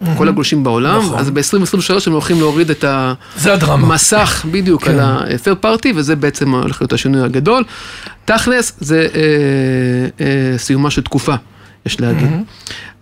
מכל 0.00 0.28
הגולשים 0.28 0.64
בעולם, 0.64 0.98
נכון. 0.98 1.18
אז 1.18 1.30
ב-2023 1.30 1.92
הם 2.06 2.12
הולכים 2.12 2.38
להוריד 2.38 2.70
את. 2.70 2.84
המסך 3.72 4.46
בדיוק 4.50 4.84
כן. 4.84 4.90
על 4.90 5.00
ה-third 5.00 5.64
party, 5.64 5.88
וזה 5.96 6.16
בעצם 6.16 6.54
הולך 6.54 6.82
להיות 6.82 6.92
השינוי 6.92 7.22
הגדול. 7.22 7.64
תכלס, 8.24 8.72
זה 8.80 9.06
אה, 9.14 10.26
אה, 10.26 10.58
סיומה 10.58 10.90
של 10.90 11.02
תקופה, 11.02 11.34
יש 11.86 12.00
להגיד. 12.00 12.28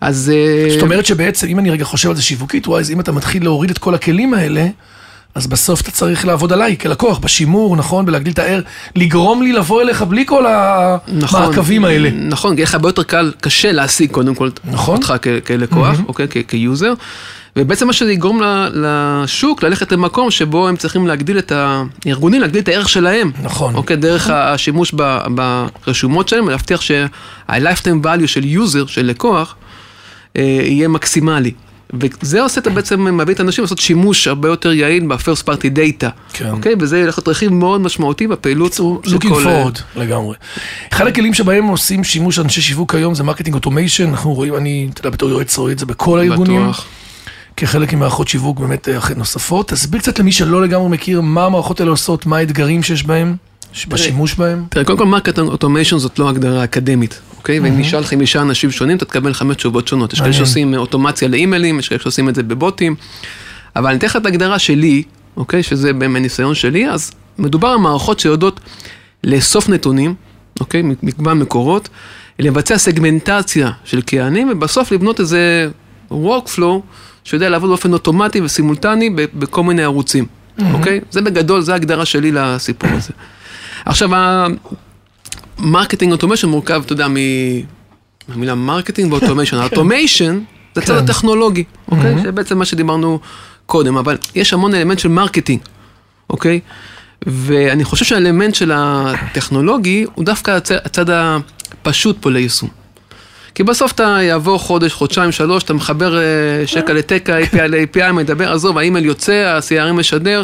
אז... 0.00 0.32
אה, 0.34 0.70
זאת 0.70 0.82
אומרת 0.82 1.06
שבעצם, 1.06 1.46
אם 1.46 1.58
אני 1.58 1.70
רגע 1.70 1.84
חושב 1.84 2.10
על 2.10 2.16
זה 2.16 2.22
שיווקית, 2.22 2.68
וואי, 2.68 2.80
אז 2.80 2.90
אם 2.90 3.00
אתה 3.00 3.12
מתחיל 3.12 3.42
להוריד 3.42 3.70
את 3.70 3.78
כל 3.78 3.94
הכלים 3.94 4.34
האלה, 4.34 4.66
אז 5.38 5.46
בסוף 5.46 5.80
אתה 5.80 5.90
צריך 5.90 6.26
לעבוד 6.26 6.52
עליי 6.52 6.76
כלקוח, 6.78 7.18
בשימור, 7.18 7.76
נכון? 7.76 8.06
בלהגדיל 8.06 8.32
את 8.32 8.38
הער, 8.38 8.60
לגרום 8.96 9.42
לי 9.42 9.52
לבוא 9.52 9.82
אליך 9.82 10.02
בלי 10.02 10.24
כל 10.26 10.44
המעקבים 10.48 11.84
האלה. 11.84 12.10
נכון, 12.10 12.54
כי 12.54 12.60
יהיה 12.60 12.64
לך 12.68 12.74
הרבה 12.74 12.88
יותר 12.88 13.02
קל, 13.02 13.32
קשה 13.40 13.72
להשיג 13.72 14.10
קודם 14.10 14.34
כל 14.34 14.48
נכון. 14.64 14.96
אותך 14.96 15.14
כ- 15.22 15.46
כלקוח, 15.46 15.76
מהמם. 15.96 16.04
אוקיי, 16.08 16.26
כ- 16.30 16.36
כיוזר. 16.48 16.92
ובעצם 17.56 17.86
מה 17.86 17.92
שזה 17.92 18.12
יגרום 18.12 18.40
לשוק 18.74 19.62
ללכת 19.62 19.92
למקום 19.92 20.30
שבו 20.30 20.68
הם 20.68 20.76
צריכים 20.76 21.06
להגדיל 21.06 21.38
את 21.38 21.52
הארגונים, 22.06 22.40
להגדיל 22.40 22.62
את 22.62 22.68
הערך 22.68 22.88
שלהם. 22.88 23.30
נכון. 23.42 23.74
אוקיי, 23.74 23.96
דרך 23.96 24.30
השימוש 24.30 24.92
ב- 24.96 25.20
ברשומות 25.86 26.28
שלהם, 26.28 26.46
ולהבטיח 26.46 26.80
שה-lifetime 26.80 28.04
value 28.04 28.26
של 28.26 28.44
יוזר, 28.44 28.86
של 28.86 29.06
לקוח, 29.06 29.54
אה, 30.36 30.42
יהיה 30.62 30.88
מקסימלי. 30.88 31.52
וזה 31.92 32.42
עושה 32.42 32.60
את 32.60 32.68
בעצם, 32.68 33.18
מביא 33.20 33.34
את 33.34 33.40
האנשים 33.40 33.64
לעשות 33.64 33.78
שימוש 33.78 34.28
הרבה 34.28 34.48
יותר 34.48 34.72
יעיל 34.72 35.06
ב-first 35.06 35.42
party 35.46 35.76
data. 35.76 36.06
כן. 36.32 36.50
אוקיי? 36.50 36.74
וזה 36.80 36.98
ילך 36.98 37.18
להיות 37.18 37.28
רכיב 37.28 37.52
מאוד 37.52 37.80
משמעותי 37.80 38.26
בפעילות 38.26 38.72
של 38.72 38.82
looking 39.16 39.28
כל... 39.28 39.46
אה, 39.46 39.64
forward, 39.64 39.80
לגמרי. 39.96 40.36
אחד 40.92 41.06
הכלים 41.06 41.34
שבהם 41.34 41.64
עושים 41.64 42.04
שימוש 42.04 42.38
אנשי 42.38 42.60
שיווק 42.60 42.94
היום 42.94 43.14
זה 43.14 43.22
marketing 43.22 43.54
automation, 43.54 44.08
אנחנו 44.08 44.34
רואים, 44.34 44.56
אני, 44.56 44.88
אתה 44.92 45.00
יודע, 45.00 45.10
בתור 45.10 45.30
יועץ 45.30 45.58
רואה 45.58 45.72
את 45.72 45.78
זה 45.78 45.86
בכל 45.86 46.18
הארגונים. 46.18 46.62
בטוח. 46.62 46.86
כחלק 47.56 47.92
ממערכות 47.92 48.28
שיווק 48.28 48.60
באמת 48.60 48.88
אה, 48.88 48.98
נוספות. 49.16 49.68
תסביר 49.68 50.00
קצת 50.00 50.18
למי 50.18 50.32
שלא 50.32 50.62
לגמרי 50.62 50.88
מכיר 50.88 51.20
מה 51.20 51.44
המערכות 51.44 51.80
האלה 51.80 51.90
עושות, 51.90 52.26
מה 52.26 52.36
האתגרים 52.36 52.82
שיש 52.82 53.04
בהם, 53.04 53.36
בשימוש 53.88 54.34
בהם. 54.34 54.64
תראה, 54.68 54.84
קודם 54.84 54.98
כל 54.98 55.06
marketing 55.06 55.48
automation 55.48 55.98
זאת 55.98 56.18
לא 56.18 56.28
הגדרה 56.28 56.64
אקדמית, 56.64 57.20
אוקיי? 57.48 57.60
ואם 57.60 57.80
נשאל 57.80 58.04
חמישה 58.04 58.42
אנשים 58.42 58.70
שונים, 58.70 58.96
אתה 58.96 59.04
תקבל 59.04 59.32
חמש 59.32 59.56
תשובות 59.56 59.88
שונות. 59.88 60.12
יש 60.12 60.20
כאלה. 60.20 60.32
שעושים 60.32 60.74
אה, 60.74 60.78
אוטומציה 60.78 61.28
לאימיילים, 61.28 61.78
יש 61.78 61.88
כאלה 61.88 62.00
שעושים 62.00 62.28
את 62.28 62.34
זה 62.34 62.42
בבוטים, 62.42 62.94
אבל 63.76 63.88
אני 63.88 63.98
אתן 63.98 64.06
לך 64.06 64.16
את 64.16 64.26
ההגדרה 64.26 64.58
שלי, 64.58 65.02
אוקיי? 65.36 65.62
שזה 65.62 65.92
מהניסיון 65.92 66.54
שלי, 66.54 66.90
אז 66.90 67.10
מדובר 67.38 67.68
על 67.68 67.76
מערכות 67.78 68.20
שיודעות 68.20 68.60
לאסוף 69.24 69.68
נתונים, 69.68 70.14
אוקיי? 70.60 70.82
מגוון 71.02 71.38
מקורות, 71.38 71.88
לבצע 72.38 72.78
סגמנטציה 72.78 73.70
של 73.84 74.02
קהלים, 74.02 74.48
ובסוף 74.52 74.92
לבנות 74.92 75.20
איזה 75.20 75.68
workflow 76.10 76.80
שיודע 77.24 77.48
לעבוד 77.48 77.68
באופן 77.68 77.92
אוטומטי 77.92 78.40
וסימולטני 78.40 79.10
בכל 79.10 79.62
מיני 79.62 79.82
ערוצים, 79.82 80.26
אוקיי? 80.72 81.00
זה 81.10 81.20
בגדול, 81.20 81.60
זה 81.60 81.72
ההגדרה 81.72 82.04
שלי 82.04 82.32
לסיפור 82.32 82.90
הזה. 82.90 83.12
עכשיו, 83.84 84.10
ה-marketing 85.58 86.12
automation 86.12 86.48
מורכב, 86.48 86.82
אתה 86.84 86.92
יודע, 86.92 87.06
מהמילה 88.28 88.54
marketing 88.54 89.12
ו-automation. 89.12 89.56
ה-automation 89.56 90.40
זה 90.74 90.80
הצד 90.82 90.92
כן. 90.98 91.04
הטכנולוגי, 91.04 91.64
אוקיי? 91.90 92.14
זה 92.22 92.32
בעצם 92.32 92.58
מה 92.58 92.64
שדיברנו 92.64 93.20
קודם, 93.66 93.96
אבל 93.96 94.16
יש 94.34 94.52
המון 94.52 94.74
אלמנט 94.74 94.98
של 94.98 95.08
marketing, 95.08 95.60
אוקיי? 96.30 96.60
ואני 97.26 97.84
חושב 97.84 98.04
שהאלמנט 98.04 98.54
של 98.54 98.72
הטכנולוגי 98.74 100.04
הוא 100.14 100.24
דווקא 100.24 100.58
הצ- 100.58 100.84
הצד 100.84 101.04
הפשוט 101.10 102.16
פה 102.20 102.30
ליישום. 102.30 102.68
כי 103.54 103.62
בסוף 103.64 103.92
אתה 103.92 104.18
יעבור 104.22 104.58
חודש, 104.58 104.92
חודשיים, 104.92 105.32
שלוש, 105.32 105.62
אתה 105.62 105.74
מחבר 105.74 106.18
אה, 106.18 106.22
שקע 106.66 106.92
לתקע, 106.92 107.38
API 107.40 107.56
ל-API, 107.62 108.12
מדבר, 108.12 108.52
עזוב, 108.52 108.78
האימייל 108.78 109.04
יוצא, 109.04 109.32
ה-CRM 109.32 109.92
משדר, 109.92 110.42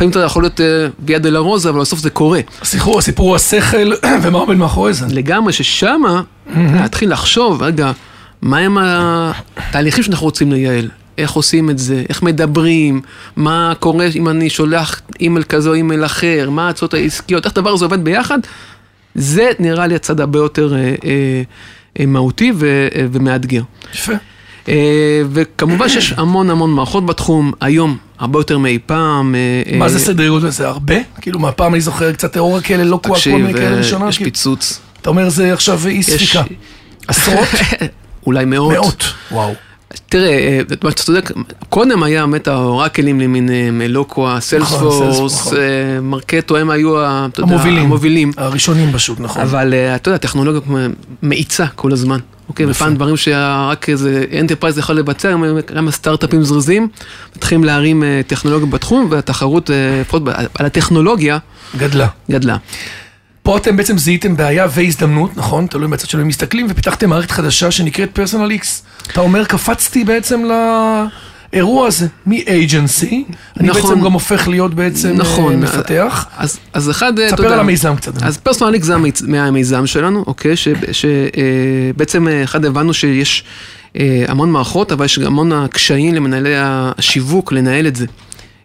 לפעמים 0.00 0.10
אתה 0.10 0.20
יכול 0.20 0.42
להיות 0.42 0.60
אה, 0.60 0.86
ויה 1.06 1.18
דלה 1.18 1.38
רוזה, 1.38 1.70
אבל 1.70 1.80
בסוף 1.80 1.98
זה 2.00 2.10
קורה. 2.10 2.40
הסיפור, 2.62 2.98
הסיפור 2.98 3.28
הוא 3.28 3.36
השכל 3.36 3.92
ומה 4.22 4.38
עומד 4.38 4.56
מאחורי 4.56 4.92
זה. 4.92 5.06
לגמרי 5.08 5.52
ששמה 5.52 6.22
להתחיל 6.56 7.12
לחשוב, 7.12 7.62
רגע, 7.62 7.92
מהם 8.42 8.78
התהליכים 9.56 10.04
שאנחנו 10.04 10.24
רוצים 10.24 10.52
לייעל? 10.52 10.88
איך 11.18 11.32
עושים 11.32 11.70
את 11.70 11.78
זה? 11.78 12.02
איך 12.08 12.22
מדברים? 12.22 13.00
מה 13.36 13.72
קורה 13.80 14.06
אם 14.16 14.28
אני 14.28 14.50
שולח 14.50 15.00
אימייל 15.20 15.44
כזה 15.44 15.68
או 15.68 15.74
אימייל 15.74 16.04
אחר? 16.04 16.50
מה 16.50 16.66
ההצעות 16.66 16.94
העסקיות? 16.94 17.44
איך 17.44 17.52
הדבר 17.52 17.70
הזה 17.70 17.84
עובד 17.84 18.04
ביחד? 18.04 18.38
זה 19.14 19.50
נראה 19.58 19.86
לי 19.86 19.94
הצד 19.94 20.20
הרבה 20.20 20.38
יותר 20.38 20.74
אה, 20.74 20.78
אה, 20.78 20.94
אה, 22.00 22.06
מהותי 22.06 22.52
ו, 22.54 22.88
אה, 22.94 23.06
ומאתגר. 23.12 23.62
יפה. 23.94 24.12
אה, 24.68 25.22
וכמובן 25.32 25.88
שיש 25.88 26.12
המון 26.12 26.50
המון 26.50 26.70
מערכות 26.70 27.06
בתחום, 27.06 27.52
היום 27.60 27.96
הרבה 28.20 28.38
יותר 28.38 28.58
מאי 28.58 28.78
פעם. 28.86 29.34
אה, 29.34 29.78
מה 29.78 29.84
אה, 29.84 29.90
זה 29.90 29.98
סדר 29.98 30.28
גודל? 30.28 30.50
זה 30.50 30.68
הרבה? 30.68 30.94
כאילו, 31.20 31.38
מהפעם 31.38 31.74
אני 31.74 31.80
זוכר 31.80 32.12
קצת 32.12 32.36
אורקל, 32.36 32.82
לא 32.82 33.00
כל 33.02 33.14
תקשיב, 33.14 33.36
מיני 33.36 33.54
כאלה 33.54 33.72
אה, 33.72 33.78
ראשונות. 33.78 34.08
יש 34.08 34.16
כאילו. 34.16 34.30
פיצוץ. 34.30 34.80
אתה 35.00 35.10
אומר 35.10 35.28
זה 35.28 35.52
עכשיו 35.52 35.86
אי 35.86 36.02
ספיקה. 36.02 36.42
עשרות? 37.08 37.48
אולי 38.26 38.44
מאות. 38.44 38.72
מאות. 38.72 39.04
וואו. 39.30 39.54
תראה, 40.08 40.30
אה, 40.30 40.60
מה 40.84 40.90
שאתה 40.90 41.02
צודק, 41.02 41.30
קודם 41.68 42.02
היה 42.02 42.26
באמת 42.26 42.48
האורקלים 42.48 43.20
למיניהם, 43.20 43.80
Eloqua, 43.82 44.40
Salesforce, 44.40 45.40
נכון. 45.40 45.58
Marketo, 46.02 46.56
הם 46.56 46.70
היו 46.70 47.04
המובילים. 47.38 47.84
המובילים. 47.84 48.32
הראשונים 48.36 48.92
פשוט, 48.92 49.20
נכון. 49.20 49.42
אבל 49.42 49.74
אה, 49.74 49.94
אתה 49.94 50.08
יודע, 50.08 50.16
הטכנולוגיה 50.16 50.60
מאיצה 51.22 51.66
כל 51.66 51.92
הזמן. 51.92 52.18
אוקיי, 52.50 52.64
יפה. 52.64 52.72
ופעם 52.84 52.94
דברים 52.94 53.16
שרק 53.16 53.88
איזה 53.88 54.24
enterprise 54.40 54.78
יכול 54.78 54.96
לבצע, 54.96 55.34
גם 55.74 55.88
הסטארט-אפים 55.88 56.42
זריזים, 56.42 56.88
מתחילים 57.36 57.64
להרים 57.64 58.02
אה, 58.02 58.20
טכנולוגיה 58.26 58.66
בתחום, 58.66 59.06
והתחרות, 59.10 59.70
אה, 59.70 60.00
לפחות 60.00 60.22
על 60.58 60.66
הטכנולוגיה, 60.66 61.38
גדלה. 61.76 62.06
גדלה. 62.30 62.56
פה 63.42 63.56
אתם 63.56 63.76
בעצם 63.76 63.98
זיהיתם 63.98 64.36
בעיה 64.36 64.66
והזדמנות, 64.70 65.36
נכון? 65.36 65.66
תלוי 65.66 65.88
בצד 65.88 66.08
שלו 66.08 66.22
אם 66.22 66.28
מסתכלים, 66.28 66.66
ופיתחתם 66.70 67.10
מערכת 67.10 67.30
חדשה 67.30 67.70
שנקראת 67.70 68.10
פרסונל 68.12 68.50
איקס. 68.50 68.82
אתה 69.12 69.20
אומר, 69.20 69.44
קפצתי 69.44 70.04
בעצם 70.04 70.42
לאירוע 71.52 71.86
הזה, 71.86 72.06
מ-agency, 72.26 73.12
אני 73.60 73.68
נכון. 73.68 73.90
בעצם 73.90 74.04
גם 74.04 74.12
הופך 74.12 74.48
להיות 74.48 74.74
בעצם 74.74 75.12
נכון. 75.16 75.52
אה, 75.52 75.58
מפתח. 75.58 76.26
אז, 76.36 76.58
אז 76.72 76.90
אחד, 76.90 77.18
אה, 77.18 77.26
אתה 77.26 77.34
ספר 77.36 77.42
יודע... 77.44 77.54
על 77.54 77.60
המיזם 77.60 77.96
קצת. 77.96 78.22
אז 78.22 78.36
פרסונליק 78.38 78.84
זה 78.84 78.94
המיז- 78.96 79.26
מהמיזם 79.26 79.86
שלנו, 79.86 80.24
אוקיי? 80.26 80.54
שבעצם 80.92 82.28
אחד 82.44 82.64
הבנו 82.64 82.94
שיש 82.94 83.44
אה, 83.98 84.24
המון 84.28 84.50
מערכות, 84.50 84.92
אבל 84.92 85.04
יש 85.04 85.18
גם 85.18 85.26
המון 85.26 85.52
הקשיים 85.52 86.14
למנהלי 86.14 86.54
השיווק 86.56 87.52
לנהל 87.52 87.86
את 87.86 87.96
זה. 87.96 88.06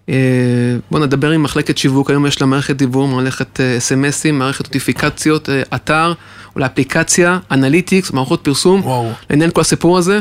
אה, 0.10 0.16
בואו 0.92 1.04
נדבר 1.04 1.32
עם 1.32 1.44
מחלקת 1.44 1.78
שיווק, 1.78 2.10
היום 2.10 2.26
יש 2.26 2.42
לה 2.42 2.48
מערכת 2.48 2.76
דיוור, 2.76 3.08
מערכת 3.08 3.60
אה, 3.60 3.78
SMS-ים, 3.78 4.40
מערכת 4.40 4.66
נוטיפיקציות, 4.66 5.50
אה, 5.50 5.62
אתר, 5.76 6.14
אולי 6.56 6.66
אפליקציה, 6.66 7.40
analytics, 7.52 8.12
מערכות 8.12 8.42
פרסום. 8.44 8.82
וואו, 8.84 9.10
לנהל 9.30 9.50
כל 9.52 9.62
הסיפור 9.62 9.98
הזה, 9.98 10.20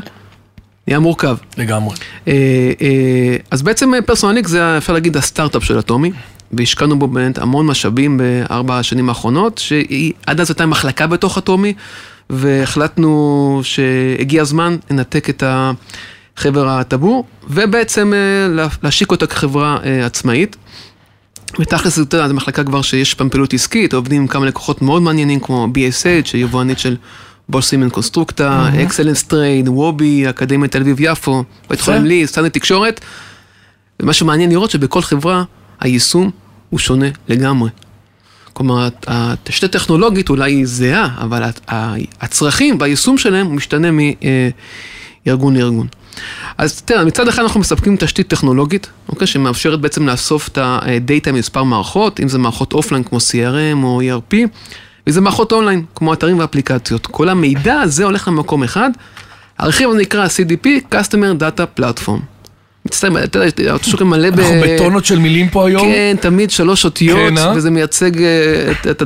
נהיה 0.88 0.98
מורכב. 1.00 1.36
לגמרי. 1.58 1.96
אה, 2.28 2.32
אה, 2.80 3.36
אז 3.50 3.62
בעצם 3.62 3.92
פרסונל 4.06 4.30
איקס 4.30 4.46
זה 4.48 4.78
אפשר 4.78 4.92
להגיד 4.92 5.16
הסטארט-אפ 5.16 5.64
של 5.64 5.78
אטומי, 5.78 6.10
והשקענו 6.52 6.98
בו 6.98 7.06
באמת 7.08 7.38
המון 7.38 7.66
משאבים 7.66 8.18
בארבע 8.18 8.78
השנים 8.78 9.08
האחרונות, 9.08 9.58
שהיא 9.58 10.12
עד 10.26 10.40
אז 10.40 10.50
הייתה 10.50 10.66
מחלקה 10.66 11.06
בתוך 11.06 11.38
אטומי, 11.38 11.74
והחלטנו 12.30 13.60
שהגיע 13.62 14.42
הזמן 14.42 14.76
לנתק 14.90 15.30
את 15.30 15.42
החבר 16.36 16.68
הטבור, 16.68 17.24
ובעצם 17.50 18.12
אה, 18.14 18.18
לה- 18.54 18.68
להשיק 18.82 19.10
אותה 19.10 19.26
כחברה 19.26 19.78
אה, 19.84 20.06
עצמאית. 20.06 20.56
ותכלס, 21.60 21.96
זו 21.96 22.04
מחלקה 22.34 22.64
כבר 22.64 22.82
שיש 22.82 23.14
פעם 23.14 23.28
פעילות 23.28 23.54
עסקית, 23.54 23.92
עובדים 23.92 24.20
עם 24.22 24.26
כמה 24.28 24.46
לקוחות 24.46 24.82
מאוד 24.82 25.02
מעניינים, 25.02 25.40
כמו 25.40 25.68
BSH, 25.74 26.26
שיבואנית 26.26 26.78
של 26.78 26.96
בולסימן 27.48 27.90
קונסטרוקטה, 27.90 28.68
אקסלנס 28.82 29.22
טרייד, 29.22 29.68
וובי, 29.68 30.30
אקדמיה 30.30 30.68
תל 30.68 30.80
אביב 30.80 30.96
יפו, 31.00 31.44
בית. 31.70 31.80
חולים 31.80 32.04
לי, 32.04 32.26
סטנדרט 32.26 32.52
תקשורת. 32.54 33.00
ומה 34.02 34.12
שמעניין 34.12 34.50
לראות 34.50 34.70
שבכל 34.70 35.02
חברה 35.02 35.44
היישום 35.80 36.30
הוא 36.70 36.78
שונה 36.78 37.06
לגמרי. 37.28 37.70
כלומר, 38.52 38.88
התשתית 39.06 39.74
הטכנולוגית 39.74 40.28
אולי 40.28 40.52
היא 40.52 40.66
זהה, 40.66 41.08
אבל 41.18 41.42
הצרכים 42.20 42.76
והיישום 42.80 43.18
שלהם 43.18 43.46
הוא 43.46 43.54
משתנה 43.54 43.88
מארגון 45.26 45.56
לארגון. 45.56 45.86
אז 46.58 46.82
תראה, 46.82 47.04
מצד 47.04 47.28
אחד 47.28 47.42
אנחנו 47.42 47.60
מספקים 47.60 47.96
תשתית 47.96 48.28
טכנולוגית, 48.28 48.86
אוקיי, 49.08 49.26
שמאפשרת 49.26 49.80
בעצם 49.80 50.06
לאסוף 50.06 50.48
את 50.48 50.58
הדאטה 50.62 51.32
ממספר 51.32 51.62
מערכות, 51.62 52.20
אם 52.20 52.28
זה 52.28 52.38
מערכות 52.38 52.72
offline 52.72 53.04
כמו 53.04 53.18
CRM 53.18 53.84
או 53.84 54.00
ERP, 54.00 54.36
וזה 55.06 55.20
מערכות 55.20 55.52
אונליין 55.52 55.84
כמו 55.94 56.12
אתרים 56.12 56.38
ואפליקציות. 56.38 57.06
כל 57.06 57.28
המידע 57.28 57.80
הזה 57.80 58.04
הולך 58.04 58.28
למקום 58.28 58.62
אחד, 58.62 58.90
הרכיב 59.58 59.88
הזה 59.88 59.98
נקרא 59.98 60.26
CDP, 60.26 60.94
Customer 60.94 61.40
Data 61.40 61.80
Platform. 61.80 62.20
מצטער, 62.86 63.24
אתה 63.24 63.38
יודע, 63.38 63.74
השוק 63.74 64.02
מלא 64.02 64.30
ב... 64.30 64.40
אנחנו 64.40 64.54
בטונות 64.64 65.04
של 65.04 65.18
מילים 65.18 65.48
פה 65.48 65.68
היום, 65.68 65.82
כן, 65.86 66.16
תמיד 66.20 66.50
שלוש 66.50 66.84
אותיות, 66.84 67.18
כן, 67.18 67.38
אה? 67.38 67.52
וזה 67.56 67.70
מייצג 67.70 68.22
אה, 68.22 68.72
את, 68.90 69.02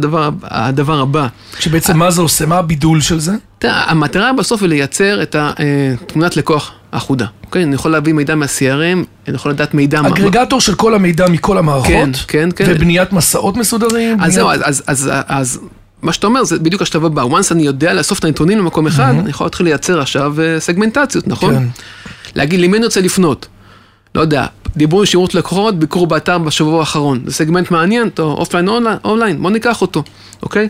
הדבר, 0.50 1.00
הבא. 1.00 1.26
שבעצם 1.58 1.98
מה 1.98 2.10
זה 2.10 2.20
עושה? 2.20 2.46
מה 2.46 2.58
הבידול 2.58 3.00
של 3.00 3.20
זה? 3.20 3.32
אתה 3.58 3.82
המטרה 3.86 4.32
בסוף 4.32 4.62
היא 4.62 4.68
לייצר 4.68 5.22
את 5.22 5.36
התמונת 5.38 6.36
לקוח 6.36 6.72
אחודה. 6.90 7.26
אוקיי? 7.44 7.62
אני 7.62 7.74
יכול 7.74 7.90
להביא 7.90 8.12
מידע 8.12 8.34
מה-CRM, 8.34 8.98
אני 9.28 9.34
יכול 9.34 9.52
לדעת 9.52 9.74
מידע... 9.74 10.00
אגרגטור 10.00 10.60
של 10.60 10.74
כל 10.74 10.94
המידע 10.94 11.28
מכל 11.28 11.58
המערכות, 11.58 11.90
כן, 11.92 12.10
כן, 12.28 12.48
כן. 12.56 12.64
ובניית 12.68 13.12
מסעות 13.12 13.56
מסודרים. 13.56 14.20
אז 14.20 14.34
זהו, 14.34 14.50
אז 15.26 15.60
מה 16.02 16.12
שאתה 16.12 16.26
אומר 16.26 16.44
זה 16.44 16.58
בדיוק 16.58 16.82
השלב 16.82 17.04
הבא. 17.04 17.22
once 17.22 17.52
אני 17.52 17.62
יודע 17.62 17.92
לאסוף 17.92 18.18
את 18.18 18.24
הנתונים 18.24 18.58
למקום 18.58 18.86
אחד, 18.86 19.14
אני 19.18 19.30
יכול 19.30 19.46
להתחיל 19.46 19.66
לייצר 19.66 20.00
עכשיו 20.00 20.40
אה, 20.40 20.60
סגמנטציות, 20.60 21.28
נכון? 21.28 21.54
כן. 21.54 21.66
להגיד 22.34 22.60
למי 22.60 22.76
אני 22.76 22.84
רוצה 22.84 23.00
לפנות. 23.00 23.46
לא 24.14 24.20
יודע, 24.20 24.46
דיוור 24.76 25.04
ישירות 25.04 25.34
לקוחות, 25.34 25.78
ביקור 25.78 26.06
באתר 26.06 26.38
בשבוע 26.38 26.80
האחרון. 26.80 27.20
זה 27.26 27.34
סגמנט 27.34 27.70
מעניין, 27.70 28.08
offline, 28.18 28.68
אונליין, 29.04 29.42
בוא 29.42 29.50
ניקח 29.50 29.82
אותו, 29.82 30.02
אוקיי? 30.42 30.68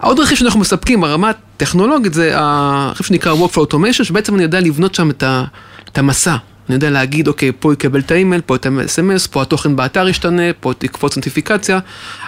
עוד 0.00 0.20
רכיב 0.20 0.38
שאנחנו 0.38 0.60
מספקים 0.60 1.00
ברמה 1.00 1.30
הטכנולוגית 1.30 2.14
זה 2.14 2.30
הרכיב 2.34 3.06
שנקרא 3.06 3.34
Workflow 3.34 3.72
Automation, 3.72 4.04
שבעצם 4.04 4.34
אני 4.34 4.42
יודע 4.42 4.60
לבנות 4.60 4.94
שם 4.94 5.10
את, 5.10 5.22
ה, 5.22 5.44
את 5.92 5.98
המסע. 5.98 6.36
אני 6.68 6.74
יודע 6.74 6.90
להגיד, 6.90 7.28
אוקיי, 7.28 7.52
פה 7.60 7.72
יקבל 7.72 8.00
את 8.00 8.10
האימייל, 8.10 8.40
פה 8.40 8.56
את 8.56 8.66
ה-SMS, 8.66 9.28
פה 9.30 9.42
התוכן 9.42 9.76
באתר 9.76 10.08
ישתנה, 10.08 10.42
פה 10.60 10.72
תקפוץ 10.78 11.16
נוטיפיקציה. 11.16 11.78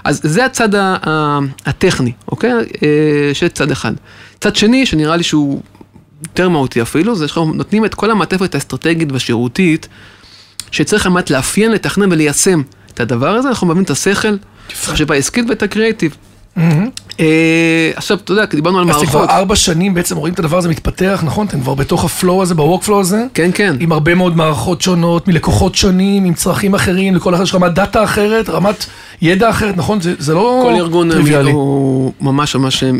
אז 0.04 0.20
זה 0.24 0.44
הצד 0.44 0.68
הטכני, 1.66 2.12
אוקיי? 2.28 2.50
אה, 2.52 3.30
של 3.32 3.48
צד 3.48 3.70
אחד. 3.70 3.92
צד 4.40 4.56
שני, 4.56 4.86
שנראה 4.86 5.16
לי 5.16 5.22
שהוא 5.22 5.62
יותר 6.22 6.48
מהותי 6.48 6.82
אפילו, 6.82 7.14
זה 7.14 7.28
שאנחנו 7.28 7.52
נותנים 7.54 7.84
את 7.84 7.94
כל 7.94 8.10
המעטפת 8.10 8.54
האסטרטגית 8.54 9.12
והשירותית, 9.12 9.88
שצריך 10.70 11.06
על 11.06 11.12
מנת 11.12 11.30
לאפיין, 11.30 11.72
לתכנן 11.72 12.12
וליישם 12.12 12.62
את 12.94 13.00
הדבר 13.00 13.28
הזה, 13.28 13.48
אנחנו 13.48 13.66
מבינים 13.66 13.84
את 13.84 13.90
השכל, 13.90 14.34
את 14.66 14.72
החשיבה 14.72 15.14
העסקית 15.14 15.44
ואת 15.48 15.62
הקריאיטיב. 15.62 16.16
אה, 16.58 16.84
עכשיו, 17.96 18.18
אתה 18.24 18.32
יודע, 18.32 18.44
דיברנו 18.44 18.78
על 18.78 18.90
אז 18.90 18.96
אתם 18.96 19.06
כבר 19.06 19.18
מערכות. 19.18 19.36
ארבע 19.36 19.56
שנים 19.56 19.94
בעצם 19.94 20.16
רואים 20.16 20.34
את 20.34 20.38
הדבר 20.38 20.58
הזה 20.58 20.68
מתפתח, 20.68 21.22
נכון? 21.24 21.46
אתם 21.46 21.60
כבר 21.60 21.74
בתוך 21.74 22.04
ה-flow 22.04 22.42
הזה, 22.42 22.54
ב-workflow 22.54 23.00
הזה? 23.00 23.24
כן, 23.34 23.50
כן. 23.54 23.76
עם 23.80 23.92
הרבה 23.92 24.14
מאוד 24.14 24.36
מערכות 24.36 24.82
שונות, 24.82 25.28
מלקוחות 25.28 25.74
שונים, 25.74 26.24
עם 26.24 26.34
צרכים 26.34 26.74
אחרים, 26.74 27.14
לכל 27.14 27.34
אחד 27.34 27.42
יש 27.42 27.54
רמת 27.54 27.72
דאטה 27.72 28.04
אחרת, 28.04 28.48
רמת 28.48 28.86
ידע 29.22 29.50
אחרת, 29.50 29.76
נכון? 29.76 30.00
זה, 30.00 30.14
זה 30.18 30.34
לא 30.34 30.60
כל 30.62 30.74
ארגון 30.74 31.10
טריוויאלי. 31.10 31.50
הוא 31.50 32.12
ממש 32.20 32.56
ממש 32.56 32.84
אה, 32.84 32.90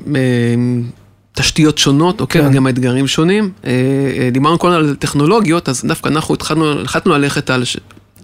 תשתיות 1.32 1.78
שונות, 1.78 2.20
אוקיי, 2.20 2.42
כן. 2.42 2.48
וגם 2.48 2.68
אתגרים 2.68 3.06
שונים. 3.06 3.50
אה, 3.64 3.70
אה, 4.18 4.30
דיברנו 4.30 4.58
כל 4.58 4.68
הזמן 4.68 4.88
על 4.88 4.94
טכנולוגיות, 4.94 5.68
אז 5.68 5.84
דווקא 5.84 6.08
אנחנו 6.08 6.34
התחלנו, 6.34 6.82
החלטנו 6.82 7.12
ללכת 7.12 7.50
על 7.50 7.64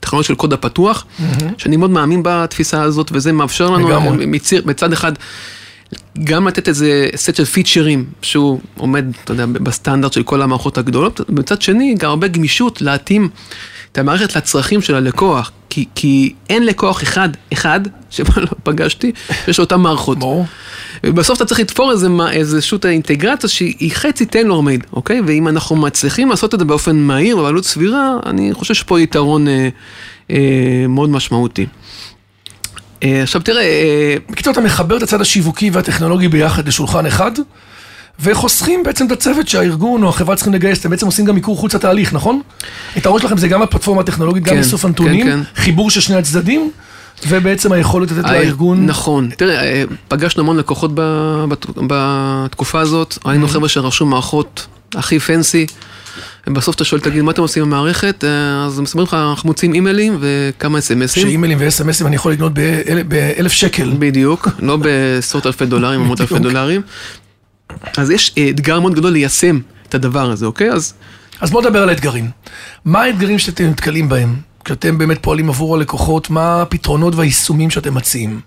טכנולוגיה 0.01 0.29
של 0.29 0.35
קוד 0.35 0.53
הפתוח, 0.53 1.05
שאני 1.59 1.77
מאוד 1.77 1.91
מאמין 1.91 2.21
בתפיסה 2.25 2.83
הזאת, 2.83 3.11
וזה 3.13 3.33
מאפשר 3.33 3.71
לנו. 3.71 3.91
אה, 3.91 4.11
מציר, 4.27 4.63
מצד 4.67 4.93
אחד 4.93 5.13
גם 6.25 6.49
לתת 6.49 6.69
איזה 6.69 7.09
סט 7.17 7.35
של 7.35 7.45
פיצ'רים 7.45 8.05
שהוא 8.23 8.61
עומד, 8.77 9.05
אתה 9.25 9.33
יודע, 9.33 9.47
בסטנדרט 9.47 10.13
של 10.13 10.23
כל 10.23 10.43
המערכות 10.43 10.79
הגדולות, 10.79 11.21
מצד 11.29 11.63
שני 11.63 11.95
גם 11.99 12.11
הרבה 12.11 12.29
גמישות 12.29 12.83
להתאים 12.83 13.29
את 13.93 13.99
המערכת 13.99 14.37
לצרכים 14.37 14.83
של 14.83 14.95
הלקוח, 14.95 15.51
כי, 15.71 15.85
כי 15.95 16.35
אין 16.51 16.67
לקוח 16.67 17.03
אחד, 17.03 17.29
אחד, 17.53 17.81
שלא 18.11 18.27
פגשתי, 18.63 19.13
שיש 19.45 19.59
לו 19.59 19.65
אותן 19.65 19.81
מערכות. 19.81 20.19
ברור. 20.19 20.47
ובסוף 21.05 21.37
אתה 21.37 21.45
צריך 21.45 21.61
לתפור 21.61 21.93
איזה, 21.93 22.09
מה- 22.09 22.33
איזשהו 22.33 22.79
אינטגרציה 22.89 23.49
שהיא 23.49 23.93
חצי 23.93 24.27
טיילור 24.27 24.63
מייד, 24.63 24.85
אוקיי? 24.93 25.21
ואם 25.27 25.49
אנחנו 25.49 25.77
מצליחים 25.77 26.31
לעשות 26.31 26.55
את 26.55 26.59
זה 26.59 26.65
באופן 26.65 26.97
מהיר 26.97 27.39
ובעלות 27.39 27.65
סבירה, 27.65 28.17
אני 28.27 28.53
חושב 28.53 28.75
שפה 28.75 29.01
יתרון 29.01 29.49
אה, 29.49 29.69
אה, 30.31 30.37
מאוד 30.89 31.11
משמעותי. 31.11 31.67
אה, 33.03 33.23
עכשיו 33.23 33.41
תראה, 33.41 33.63
אה, 33.63 34.17
בקיצור, 34.31 34.53
אתה 34.53 34.61
מחבר 34.61 34.97
את 34.97 35.03
הצד 35.03 35.21
השיווקי 35.21 35.71
והטכנולוגי 35.71 36.29
ביחד 36.29 36.69
לשולחן 36.69 37.07
אחד, 37.07 37.33
וחוסכים 38.21 38.83
בעצם 38.83 39.07
את 39.07 39.13
הצוות 39.13 39.49
שהארגון 39.49 40.03
או 40.03 40.09
החברה 40.09 40.37
צריכים 40.37 40.55
לגייס, 40.55 40.81
אתם 40.81 40.91
בעצם 40.91 41.07
עושים 41.07 41.25
גם 41.25 41.35
מיקור 41.35 41.57
חוץ 41.57 41.75
התהליך, 41.75 42.13
נכון? 42.13 42.41
היתרון 42.95 43.21
שלכם 43.21 43.37
זה 43.37 43.49
גם 43.49 43.63
הפלטפורמה 43.63 44.01
הטכנולוגית, 44.01 44.45
גם 44.45 44.55
כן, 44.55 44.59
איסוף 44.59 44.83
כן, 44.83 44.89
הנתונים, 44.89 45.27
כן. 45.27 45.41
חיבור 45.55 45.91
של 45.91 46.01
שני 46.01 46.17
הצדדים, 46.17 46.71
ובעצם 47.29 47.73
היכולת 47.73 48.11
לתת 48.11 48.25
אה, 48.25 48.33
לארגון... 48.33 48.87
נכון, 48.87 49.31
תראה, 49.37 49.63
אה, 49.63 49.85
פגשנו 50.09 50.43
המון 50.43 50.57
לקוחות 50.57 50.91
בתקופה 51.87 52.81
הזאת, 52.81 53.19
ראינו 53.25 53.49
חבר'ה 53.49 53.69
שרכשו 53.69 54.07
מערכות 54.07 54.67
הכי 54.95 55.19
פנסי, 55.19 55.67
ובסוף 56.47 56.75
אתה 56.77 56.85
שואל, 56.85 57.01
תגיד, 57.01 57.23
מה 57.23 57.31
אתם 57.31 57.43
עושים 57.43 57.63
במערכת? 57.63 58.25
אה, 58.25 58.31
אז 58.67 58.81
מספרים 58.81 59.05
לך, 59.07 59.15
אנחנו 59.15 59.47
מוציאים 59.49 59.75
אימיילים 59.75 60.17
וכמה 60.21 60.79
אסמסים. 60.79 61.23
שאימיילים 61.23 61.59
ואס.אם.אסים 61.61 62.07
אני 62.07 62.17
יכול 62.17 62.33
לקנות 62.33 62.55
באל- 62.55 63.03
באלף 63.03 63.53
שקל. 63.53 63.93
בדיוק, 63.99 64.49
לא 64.59 64.77
בעשרות 64.77 65.47
אלפי 65.47 65.67
דולרים 65.67 66.01
או 66.01 66.05
מאות 66.07 66.21
אלפי. 66.21 66.39
דולרים. 66.39 66.81
אז 67.97 68.11
יש 68.11 68.35
אתגר 68.51 68.81
מאוד 68.81 68.95
גדול 68.95 69.13
ליישם 69.13 69.59
את 69.89 69.95
הדבר 69.95 70.31
הזה, 70.31 70.47
אוקיי? 70.47 70.71
אז 70.71 70.95
אז 71.41 71.51
בואו 71.51 71.65
נדבר 71.65 71.83
על 71.83 71.89
האתגרים. 71.89 72.31
מה 72.85 73.03
האתגרים 73.03 73.39
שאתם 73.39 73.65
נתקלים 73.65 74.09
בהם? 74.09 74.37
כשאתם 74.65 74.99
באמת 74.99 75.19
פועלים 75.21 75.49
עבור 75.49 75.77
הלקוחות, 75.77 76.31
מה 76.31 76.63
הפתרונות 76.63 77.15
והיישומים 77.15 77.71
שאתם 77.71 77.95
מציעים? 77.95 78.41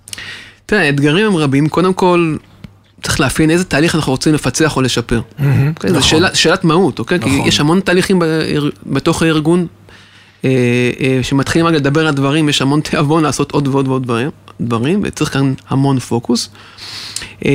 תראה, 0.66 0.82
האתגרים 0.82 1.26
הם 1.26 1.36
רבים. 1.36 1.70
קודם 1.70 1.94
כל, 1.94 2.36
צריך 3.06 3.20
לאפיין 3.20 3.50
איזה 3.50 3.64
תהליך 3.64 3.96
אנחנו 3.96 4.12
רוצים 4.12 4.34
לפצח 4.34 4.76
או 4.78 4.82
לשפר. 4.82 5.22
אוקיי? 5.40 5.90
זו 5.90 5.98
נכון. 5.98 6.02
שאלה- 6.02 6.36
שאלת 6.36 6.64
מהות, 6.64 7.00
אוקיי? 7.00 7.20
כי 7.20 7.36
נכון. 7.36 7.48
יש 7.48 7.60
המון 7.60 7.80
תהליכים 7.80 8.20
באר- 8.20 8.70
בתוך 8.86 9.22
הארגון, 9.22 9.68
אה, 10.46 10.50
אה, 11.00 11.20
שמתחילים 11.22 11.68
רק 11.68 11.74
לדבר 11.74 12.08
על 12.08 12.14
דברים, 12.14 12.50
יש 12.50 12.62
המון 12.62 12.82
תיאבון 12.82 13.24
לעשות 13.24 13.52
עוד 13.52 13.68
ועוד 13.68 13.88
ועוד 13.88 14.04
דברים, 14.04 14.30
דברים, 14.62 15.02
וצריך 15.04 15.34
כאן 15.34 15.54
המון 15.70 16.00
פוקוס. 16.00 16.50
אה, 17.46 17.52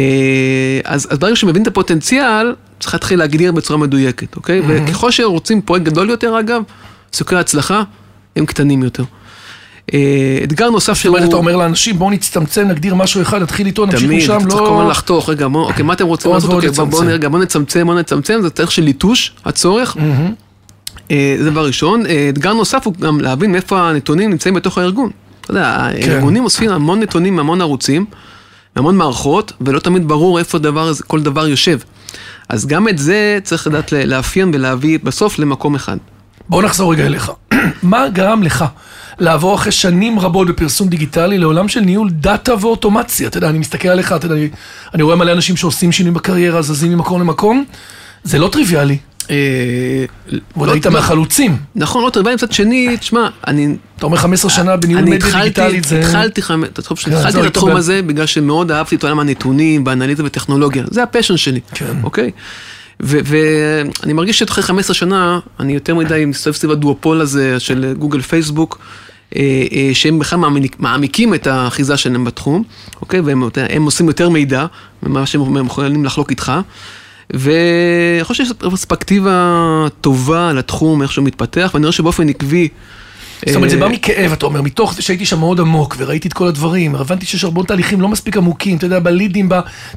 אז, 0.84 1.08
אז 1.10 1.18
ברגע 1.18 1.36
שמבין 1.36 1.62
את 1.62 1.66
הפוטנציאל, 1.66 2.54
צריך 2.80 2.94
להתחיל 2.94 3.18
להגדיר 3.18 3.52
בצורה 3.52 3.78
מדויקת, 3.78 4.36
אוקיי? 4.36 4.62
וככל 4.66 5.10
שרוצים 5.10 5.62
פרויקט 5.62 5.84
גדול 5.86 6.10
יותר, 6.10 6.40
אגב, 6.40 6.62
סיכויי 7.12 7.38
ההצלחה 7.38 7.82
הם 8.36 8.46
קטנים 8.46 8.82
יותר. 8.82 9.04
אה, 9.94 10.40
אתגר 10.44 10.70
נוסף 10.70 10.96
זאת 10.96 11.06
אומרת, 11.06 11.28
אתה 11.28 11.36
אומר 11.36 11.56
לאנשים, 11.56 11.98
בואו 11.98 12.10
נצטמצם, 12.10 12.68
נגדיר 12.68 12.94
משהו 12.94 13.22
אחד, 13.22 13.42
נתחיל 13.42 13.66
איתו, 13.66 13.86
נמשיך 13.86 14.02
תמיד, 14.02 14.18
משם, 14.18 14.38
צריך 14.48 14.60
כל 14.60 14.66
הזמן 14.66 14.84
לא... 14.84 14.90
לחתוך, 14.90 15.28
רגע, 15.28 15.46
אוקיי, 15.54 15.84
מה 15.84 15.92
אתם 15.92 16.06
רוצים 16.06 16.32
לעשות? 16.32 16.64
בואו. 16.90 17.02
נרגע, 17.02 17.28
בואו 17.28 17.42
נצמצם, 17.42 17.86
בואו 17.86 17.98
נצמצם, 17.98 18.38
זה 18.42 18.50
תהליך 18.50 18.70
של 18.70 18.82
ליטוש, 18.82 19.32
הצורך. 19.44 19.96
אה, 21.10 21.36
זה 21.38 21.50
דבר 21.50 21.66
ראשון. 21.66 22.06
אה, 22.06 22.26
אתגר 22.28 22.52
נוסף 22.52 22.86
הוא 22.86 22.94
גם 22.94 23.20
להבין 23.20 23.52
מאיפה 23.52 23.80
הנתונים 23.80 24.30
נמצאים 24.30 24.54
בתוך 24.54 24.78
הארגון. 24.78 25.10
אתה 25.40 25.50
יודע, 25.50 25.88
כן. 26.02 26.10
הארגונים 26.10 26.44
אוספים 26.44 26.70
המון 26.70 27.00
נתונים 27.00 27.36
מהמון 27.36 27.60
ערוצים, 27.60 28.06
מהמון 28.76 28.96
מערכות, 28.96 29.52
ולא 29.60 29.80
תמיד 29.80 30.08
ברור 30.08 30.38
איפה 30.38 30.58
כל 31.06 31.22
דבר 31.22 31.48
יושב. 31.48 31.78
אז 32.48 32.66
גם 32.66 32.88
את 32.88 32.98
זה 32.98 33.38
צריך 33.42 33.66
לדעת 33.66 33.92
לאפיין 33.92 34.50
ולהביא 34.54 34.98
בסוף 35.02 35.38
למקום 35.38 35.74
אחד. 35.74 35.96
בואו 36.48 36.62
נחזור 36.62 36.92
רגע 36.92 37.06
אליך. 37.06 37.32
מה 37.82 38.08
גרם 38.08 38.42
לך 38.42 38.64
לעבור 39.20 39.54
אחרי 39.54 39.72
שנים 39.72 40.18
רבות 40.18 40.48
בפרסום 40.48 40.88
דיגיטלי 40.88 41.38
לעולם 41.38 41.68
של 41.68 41.80
ניהול 41.80 42.10
דאטה 42.10 42.54
ואוטומציה? 42.60 43.28
אתה 43.28 43.38
יודע, 43.38 43.48
אני 43.48 43.58
מסתכל 43.58 43.88
עליך, 43.88 44.12
אתה 44.12 44.26
יודע, 44.26 44.36
אני, 44.36 44.48
אני 44.94 45.02
רואה 45.02 45.16
מלא 45.16 45.32
אנשים 45.32 45.56
שעושים 45.56 45.92
שינוי 45.92 46.12
בקריירה, 46.12 46.62
זזים 46.62 46.92
ממקום 46.92 47.20
למקום. 47.20 47.64
זה 48.24 48.38
לא 48.38 48.48
טריוויאלי. 48.48 48.98
אה, 49.30 49.36
ועוד 50.56 50.68
לא- 50.68 50.72
היית 50.72 50.86
לא- 50.86 50.92
מהחלוצים. 50.92 51.56
נכון, 51.74 52.04
לא 52.04 52.10
טריוויאלי, 52.10 52.34
מצד 52.34 52.52
שני, 52.52 52.96
תשמע, 53.00 53.28
אני 53.46 53.76
אתה 53.96 54.06
אומר 54.06 54.16
15 54.16 54.50
שנה 54.50 54.76
בניהול 54.76 55.02
אני 55.02 55.10
מדיה 55.10 55.28
התחלתי, 55.28 55.44
דיגיטלית, 55.44 55.84
זה... 55.84 56.00
התחלתי, 56.00 56.40
אתה 56.64 56.82
חושב 56.82 57.04
כן, 57.10 57.10
שהתחלתי 57.16 57.32
זהו, 57.32 57.42
את 57.42 57.46
התחום 57.46 57.68
התקבל. 57.68 57.78
הזה 57.78 58.02
בגלל 58.02 58.26
שמאוד 58.26 58.72
אהבתי 58.72 58.96
את 58.96 59.02
עולם 59.02 59.20
הנתונים, 59.20 59.84
באנליזה 59.84 60.24
וטכנולוגיה. 60.24 60.84
זה 60.90 61.02
הפשן 61.02 61.36
שלי, 61.36 61.60
כן. 61.74 61.94
אוקיי? 62.02 62.30
ואני 63.00 64.12
מרגיש 64.12 64.38
שאחרי 64.38 64.64
15 64.64 64.94
שנה, 64.94 65.38
אני 65.60 65.72
יותר 65.72 65.94
מדי 65.94 66.24
מסתובב 66.24 66.56
סביב 66.56 66.70
הדואופול 66.70 67.20
הזה 67.20 67.60
של 67.60 67.94
גוגל 67.98 68.20
פייסבוק, 68.20 68.78
שהם 69.92 70.18
בכלל 70.18 70.38
מעמיק- 70.38 70.76
מעמיקים 70.78 71.34
את 71.34 71.46
האחיזה 71.46 71.96
שלהם 71.96 72.24
בתחום, 72.24 72.62
אוקיי? 73.00 73.20
והם 73.20 73.84
עושים 73.84 74.06
יותר 74.08 74.28
מידע 74.28 74.66
ממה 75.02 75.26
שהם 75.26 75.66
יכולים 75.66 76.04
לחלוק 76.04 76.30
איתך. 76.30 76.52
ואני 77.32 78.24
חושב 78.24 78.44
שיש 78.44 78.52
פרספקטיבה 78.58 79.56
טובה 80.00 80.52
לתחום, 80.52 81.02
איך 81.02 81.12
שהוא 81.12 81.24
מתפתח, 81.24 81.70
ואני 81.74 81.86
רואה 81.86 81.92
שבאופן 81.92 82.28
עקבי... 82.28 82.68
זאת 83.46 83.56
אומרת, 83.56 83.70
זה 83.70 83.76
אה, 83.76 83.80
בא 83.80 83.88
מכאב, 83.88 84.32
אתה 84.32 84.46
אומר, 84.46 84.62
מתוך 84.62 84.94
זה 84.94 85.02
שהייתי 85.02 85.26
שם 85.26 85.38
מאוד 85.38 85.60
עמוק, 85.60 85.96
וראיתי 85.98 86.28
את 86.28 86.32
כל 86.32 86.46
הדברים, 86.48 86.94
הבנתי 86.94 87.26
שיש 87.26 87.44
הרבה 87.44 87.62
תהליכים 87.62 88.00
לא 88.00 88.08
מספיק 88.08 88.36
עמוקים, 88.36 88.76
אתה 88.76 88.86
יודע, 88.86 88.98
בלידים, 88.98 89.48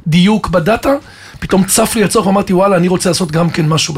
בדיוק, 0.06 0.48
בדאטה, 0.48 0.94
פתאום 1.40 1.64
צף 1.64 1.92
לי 1.96 2.04
הצורך, 2.04 2.26
ואמרתי, 2.26 2.52
וואלה, 2.52 2.76
אני 2.76 2.88
רוצה 2.88 3.10
לעשות 3.10 3.32
גם 3.32 3.50
כן 3.50 3.68
משהו. 3.68 3.94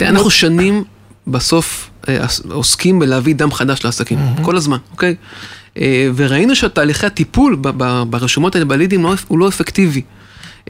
אנחנו 0.00 0.30
שנים 0.30 0.84
בסוף 1.30 1.90
אה, 2.08 2.26
עוסקים 2.50 2.98
בלהביא 2.98 3.34
דם 3.34 3.52
חדש 3.52 3.84
לעסקים, 3.84 4.18
כל 4.42 4.56
הזמן, 4.56 4.76
אוקיי? 4.92 5.14
אה, 5.78 6.08
וראינו 6.16 6.54
שתהליכי 6.56 7.06
הטיפול 7.06 7.56
ברשומות 8.10 8.54
האלה 8.54 8.64
בלידים 8.64 9.02
לא- 9.04 9.14
הוא 9.28 9.38
לא 9.38 9.48
אפקטיבי. 9.48 10.02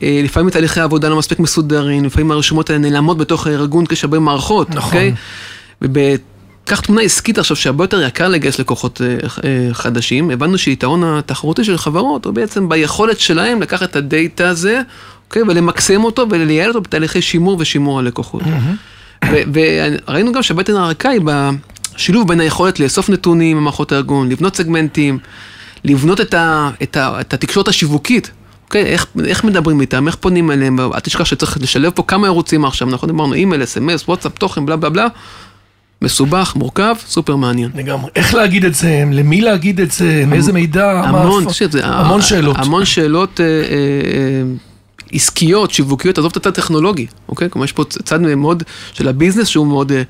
אה, 0.03 0.21
לפעמים 0.25 0.51
תהליכי 0.51 0.81
העבודה 0.81 1.09
לא 1.09 1.17
מספיק 1.19 1.39
מסודרים, 1.39 2.05
לפעמים 2.05 2.31
הרשומות 2.31 2.71
האלה 2.71 2.81
נעלמות 2.81 3.19
בתוך 3.19 3.47
הארגון 3.47 3.87
כשיש 3.87 4.05
הרבה 4.05 4.19
מערכות, 4.19 4.71
נכון. 4.71 4.83
אוקיי? 4.83 5.15
וקח 5.83 6.81
תמונה 6.81 7.03
עסקית 7.03 7.39
עכשיו 7.39 7.57
שהרבה 7.57 7.85
יותר 7.85 8.03
יקר 8.03 8.29
לגייס 8.29 8.59
לקוחות 8.59 9.01
חדשים, 9.73 10.31
הבנו 10.31 10.59
שיתרון 10.59 11.05
התחרותי 11.05 11.65
של 11.65 11.79
חברות 11.79 12.25
הוא 12.25 12.35
בעצם 12.35 12.69
ביכולת 12.69 13.21
שלהם 13.21 13.63
לקחת 13.63 13.91
את 13.91 13.97
הדאטה 13.97 14.49
הזה, 14.49 14.81
אוקיי? 15.29 15.43
ולמקסם 15.43 16.05
אותו 16.05 16.27
ולייעל 16.31 16.69
אותו 16.69 16.81
בתהליכי 16.81 17.23
שימור 17.23 17.57
ושימור 17.61 17.99
הלקוחות. 17.99 18.43
ו- 18.43 18.49
וראינו 19.53 20.33
גם 20.33 20.43
שהבטן 20.43 20.77
הרכה 20.77 21.09
היא 21.09 21.21
בשילוב 21.95 22.29
בין 22.29 22.41
היכולת 22.41 22.81
לאסוף 22.81 23.11
נתונים 23.11 23.57
ממערכות 23.57 23.93
הארגון, 23.93 24.29
לבנות 24.29 24.57
סגמנטים, 24.57 25.19
לבנות 25.85 26.21
את, 26.21 26.35
ה, 26.35 26.71
את, 26.83 26.97
ה, 26.97 27.21
את 27.21 27.35
התקשורת 27.35 27.69
השיווקית. 27.69 28.31
אוקיי, 28.65 28.83
איך, 28.85 29.07
איך 29.27 29.45
מדברים 29.45 29.81
איתם, 29.81 30.07
איך 30.07 30.17
פונים 30.17 30.51
אליהם, 30.51 30.81
אל 30.81 31.01
תשכח 31.01 31.25
שצריך 31.25 31.59
לשלב 31.61 31.93
פה 31.95 32.03
כמה 32.03 32.27
ערוצים 32.27 32.65
עכשיו, 32.65 32.89
נכון? 32.89 33.09
דיברנו 33.11 33.35
אימייל, 33.35 33.63
אס.אם.אס, 33.63 34.09
וואטסאפ, 34.09 34.39
תוכן, 34.39 34.67
בלה 34.67 34.77
בלה 34.77 34.91
בלה. 34.91 35.07
מסובך, 36.03 36.53
מורכב, 36.57 36.95
סופר 37.07 37.37
מעניין. 37.37 37.71
לגמרי. 37.75 38.11
איך 38.17 38.35
להגיד 38.35 38.65
את 38.65 38.75
זה, 38.75 39.05
למי 39.13 39.41
להגיד 39.41 39.81
את 39.81 39.91
זה, 39.93 40.25
מאיזה 40.27 40.53
מידע, 40.53 41.03
מה- 41.13 41.21
המון, 41.21 41.45
תקשיב, 41.45 41.71
זה- 41.71 41.87
המון 41.87 42.23
שאלות. 42.23 42.57
המון 42.59 42.85
שאלות 42.85 43.41
אה, 43.41 43.45
אה, 43.47 43.51
אה, 43.51 44.43
עסקיות, 45.13 45.71
שיווקיות, 45.71 46.19
עזוב 46.19 46.31
את 46.31 46.37
הצד 46.37 46.49
הטכנולוגי, 46.49 47.07
אוקיי? 47.29 47.51
כלומר, 47.51 47.65
יש 47.65 47.73
פה 47.73 47.85
צד 47.85 48.21
מאוד 48.21 48.63
של 48.93 49.09
ה-business 49.09 49.47
שהוא 49.47 49.67
מאוד 49.67 49.93
אה, 49.93 50.03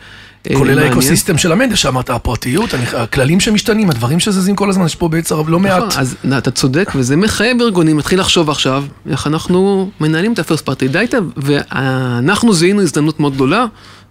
אה, 0.50 0.56
כולל. 0.56 0.78
ה-ecosystem 0.78 1.38
של 1.38 1.52
המדיה 1.52 1.76
שאמרת, 1.76 2.10
הפרטיות, 2.10 2.74
הכללים 2.96 3.40
שמשתנים, 3.40 3.90
הדברים 3.90 4.20
שזזים 4.20 4.56
כל 4.56 4.70
הזמן, 4.70 4.86
יש 4.86 4.94
פה 4.94 5.08
בעצם 5.08 5.34
לא 5.48 5.58
מעט. 5.58 5.82
נכון, 5.82 6.00
אז 6.00 6.16
אתה 6.38 6.50
צודק, 6.50 6.92
וזה 6.94 7.16
מחייב 7.16 7.60
ארגונים 7.60 7.96
להתחיל 7.96 8.20
לחשוב 8.20 8.50
עכשיו 8.50 8.84
איך 9.10 9.26
אנחנו 9.26 9.90
מנהלים 10.00 10.32
את 10.32 10.38
ה-first 10.38 10.62
party 10.68 10.94
data, 10.94 11.16
ואנחנו 11.36 12.54
זיהינו 12.54 12.82
הזדמנות 12.82 13.20
מאוד 13.20 13.34
גדולה, 13.34 13.64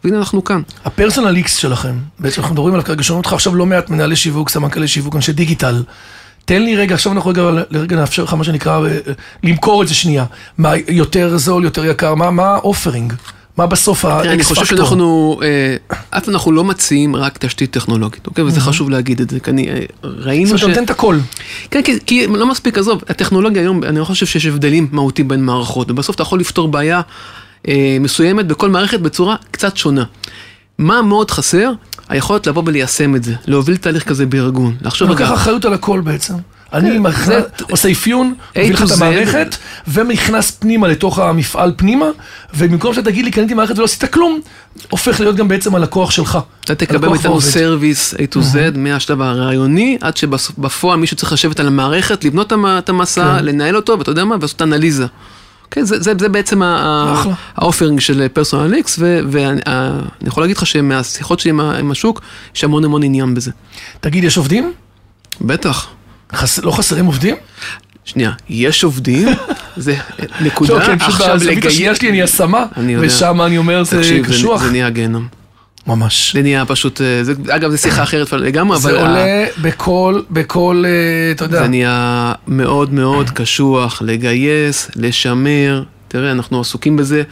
והנה 0.03 0.17
אנחנו 0.17 0.43
כאן. 0.43 0.61
הפרסונל 0.85 1.35
איקס 1.35 1.57
שלכם, 1.57 1.95
בעצם 2.19 2.41
אנחנו 2.41 2.53
מדברים 2.53 2.73
עליו 2.73 2.85
כרגע, 2.85 3.03
שומעים 3.03 3.17
אותך 3.17 3.33
עכשיו 3.33 3.55
לא 3.55 3.65
מעט 3.65 3.89
מנהלי 3.89 4.15
שיווק, 4.15 4.49
סמנכ"לי 4.49 4.87
שיווק, 4.87 5.15
אנשי 5.15 5.33
דיגיטל. 5.33 5.83
תן 6.47 6.61
לי 6.61 6.75
רגע, 6.75 6.95
עכשיו 6.95 7.13
אנחנו 7.13 7.29
רגע, 7.29 7.49
לרגע 7.69 7.95
נאפשר 7.95 8.23
לך 8.23 8.33
מה 8.33 8.43
שנקרא, 8.43 8.87
אה, 8.87 8.97
למכור 9.43 9.83
את 9.83 9.87
זה 9.87 9.93
שנייה. 9.93 10.25
מה 10.57 10.71
יותר 10.87 11.37
זול, 11.37 11.63
יותר 11.63 11.85
יקר, 11.85 12.15
מה 12.15 12.45
האופרינג? 12.45 13.13
מה 13.57 13.67
בסוף 13.67 14.01
תראה, 14.01 14.33
אני 14.33 14.43
חושב? 14.43 14.65
שאנחנו, 14.65 15.39
אה, 15.43 15.75
אף 16.09 16.29
אנחנו 16.29 16.51
לא 16.51 16.63
מציעים 16.63 17.15
רק 17.15 17.37
תשתית 17.37 17.71
טכנולוגית, 17.71 18.27
אוקיי? 18.27 18.43
וזה 18.43 18.61
חשוב 18.61 18.89
להגיד 18.89 19.21
את 19.21 19.29
זה, 19.29 19.39
כי 19.39 19.49
אני, 19.49 19.69
אה, 19.69 19.79
ראינו 20.03 20.45
זאת 20.47 20.63
אומרת, 20.63 20.63
אתה 20.63 20.67
נותן 20.67 20.83
את 20.83 20.89
הכל. 20.89 21.17
כן, 21.71 21.81
כי, 22.05 22.27
לא 22.27 22.49
מספיק, 22.49 22.77
עזוב, 22.77 23.01
הטכנולוגיה 23.09 23.61
היום, 23.61 23.83
אני 23.83 23.99
לא 23.99 24.05
חושב 24.05 24.25
שיש 24.25 24.45
הבדלים 24.45 24.87
מהותיים 24.91 25.27
בין 25.27 25.43
מערכות, 25.43 25.91
ובסוף 25.91 26.15
אתה 26.15 26.23
יכול 26.23 26.39
לפתור 26.39 26.67
בעיה 26.67 27.01
מסוימת 27.99 28.47
בכל 28.47 28.69
מערכת 28.69 28.99
בצורה 28.99 29.35
קצת 29.51 29.77
שונה. 29.77 30.03
מה 30.77 31.01
מאוד 31.01 31.31
חסר? 31.31 31.71
היכולת 32.09 32.47
לבוא 32.47 32.63
וליישם 32.65 33.15
את 33.15 33.23
זה, 33.23 33.33
להוביל 33.47 33.77
תהליך 33.77 34.03
כזה 34.03 34.25
בארגון, 34.25 34.75
לחשוב 34.81 35.09
לוקח 35.09 35.33
אחריות 35.33 35.65
על 35.65 35.73
הכל 35.73 36.01
בעצם. 36.01 36.33
אני 36.73 36.99
מכנס- 36.99 37.25
זה- 37.25 37.41
עושה 37.71 37.91
אפיון, 37.91 38.33
מביא 38.57 38.73
לך 38.73 38.81
את. 38.83 38.91
המערכת, 38.91 39.55
ונכנס 39.93 40.51
פנימה 40.51 40.87
לתוך 40.87 41.19
המפעל 41.19 41.73
פנימה, 41.77 42.05
ובמקום 42.55 42.93
שתגיד 42.93 43.25
לי, 43.25 43.31
קניתי 43.31 43.53
מערכת 43.53 43.75
ולא 43.77 43.85
עשית 43.85 44.05
כלום, 44.05 44.39
הופך 44.89 45.19
להיות 45.19 45.35
גם 45.35 45.47
בעצם 45.47 45.75
הלקוח 45.75 46.11
שלך. 46.11 46.37
אתה 46.65 46.75
תקבל 46.75 47.07
מאיתנו 47.09 47.29
העובד. 47.31 47.45
סרוויס 47.45 48.13
A 48.13 48.17
to 48.17 48.37
Z 48.37 48.77
מהשלב 48.77 49.21
הרעיוני, 49.21 49.97
עד 50.01 50.17
שבפועל 50.17 50.99
מישהו 50.99 51.17
צריך 51.17 51.33
לשבת 51.33 51.59
על 51.59 51.67
המערכת, 51.67 52.23
לבנות 52.23 52.53
את 52.65 52.89
המסע, 52.89 53.37
כן. 53.39 53.45
לנהל 53.45 53.75
אותו, 53.75 53.99
ואתה 53.99 54.11
יודע 54.11 54.25
מה, 54.25 54.35
ולעשות 54.35 54.61
אנליזה. 54.61 55.05
אוקיי, 55.69 55.85
זה, 55.85 55.99
זה, 56.01 56.13
זה 56.19 56.29
בעצם. 56.29 56.61
האופרינג 57.55 57.99
של 57.99 58.27
פרסונל 58.27 58.73
איקס, 58.73 58.99
ואני 59.31 59.61
יכול 60.27 60.43
להגיד 60.43 60.57
לך 60.57 60.65
שמהשיחות 60.67 61.39
שלי 61.39 61.49
עם 61.51 61.59
עם 61.59 61.91
השוק, 61.91 62.21
יש 62.55 62.63
המון 62.63 62.83
המון 62.85 63.03
עניין 63.03 63.33
בזה. 63.33 63.51
תגיד, 63.99 64.23
יש 64.23 64.37
עובדים? 64.37 64.73
בטח. 65.41 65.87
חס- 66.33 66.59
לא 66.63 66.71
חסרים 66.71 67.05
עובדים? 67.05 67.35
שנייה, 68.05 68.31
יש 68.49 68.83
עובדים, 68.83 69.27
זה 69.77 69.95
נקודה, 70.41 70.85
כן, 70.85 70.97
פשוט 70.99 71.09
עכשיו 71.21 71.35
בזווית 71.35 71.65
השנייה 71.65 71.89
לגייס, 71.91 71.97
שלי 71.99 72.09
אני 72.09 72.23
השמה, 72.23 72.65
יודע. 72.93 73.07
ושם 73.07 73.41
אני 73.41 73.57
אומר 73.57 73.83
זה 73.83 73.97
תקשיב, 73.97 74.25
קשוח. 74.27 74.61
זה 74.63 74.71
נהיה 74.71 74.89
גיהנום. 74.89 75.27
ממש. 75.87 76.33
זה 76.35 76.41
נהיה 76.41 76.65
פשוט, 76.65 77.01
אה, 77.01 77.23
זה- 77.23 77.33
אגב, 77.49 77.71
זו 77.71 77.77
שיחה 77.77 78.03
אחרת 78.03 78.33
לגמרי, 78.33 78.77
אבל... 78.77 78.91
זה 78.91 78.99
ה- 78.99 79.01
עולה 79.01 79.45
בכל, 79.61 80.21
בכל, 80.31 80.83
אה, 80.87 80.91
אתה 81.31 81.45
יודע, 81.45 81.61
זה 81.61 81.67
נהיה 81.67 82.33
מאוד 82.47 82.93
מאוד 82.93 83.29
קשוח 83.29 84.01
לגייס, 84.05 84.91
לשמר. 84.95 85.83
תראה, 86.07 86.31
אנחנו 86.31 86.61
עסוקים 86.61 86.97
בזה. 86.97 87.23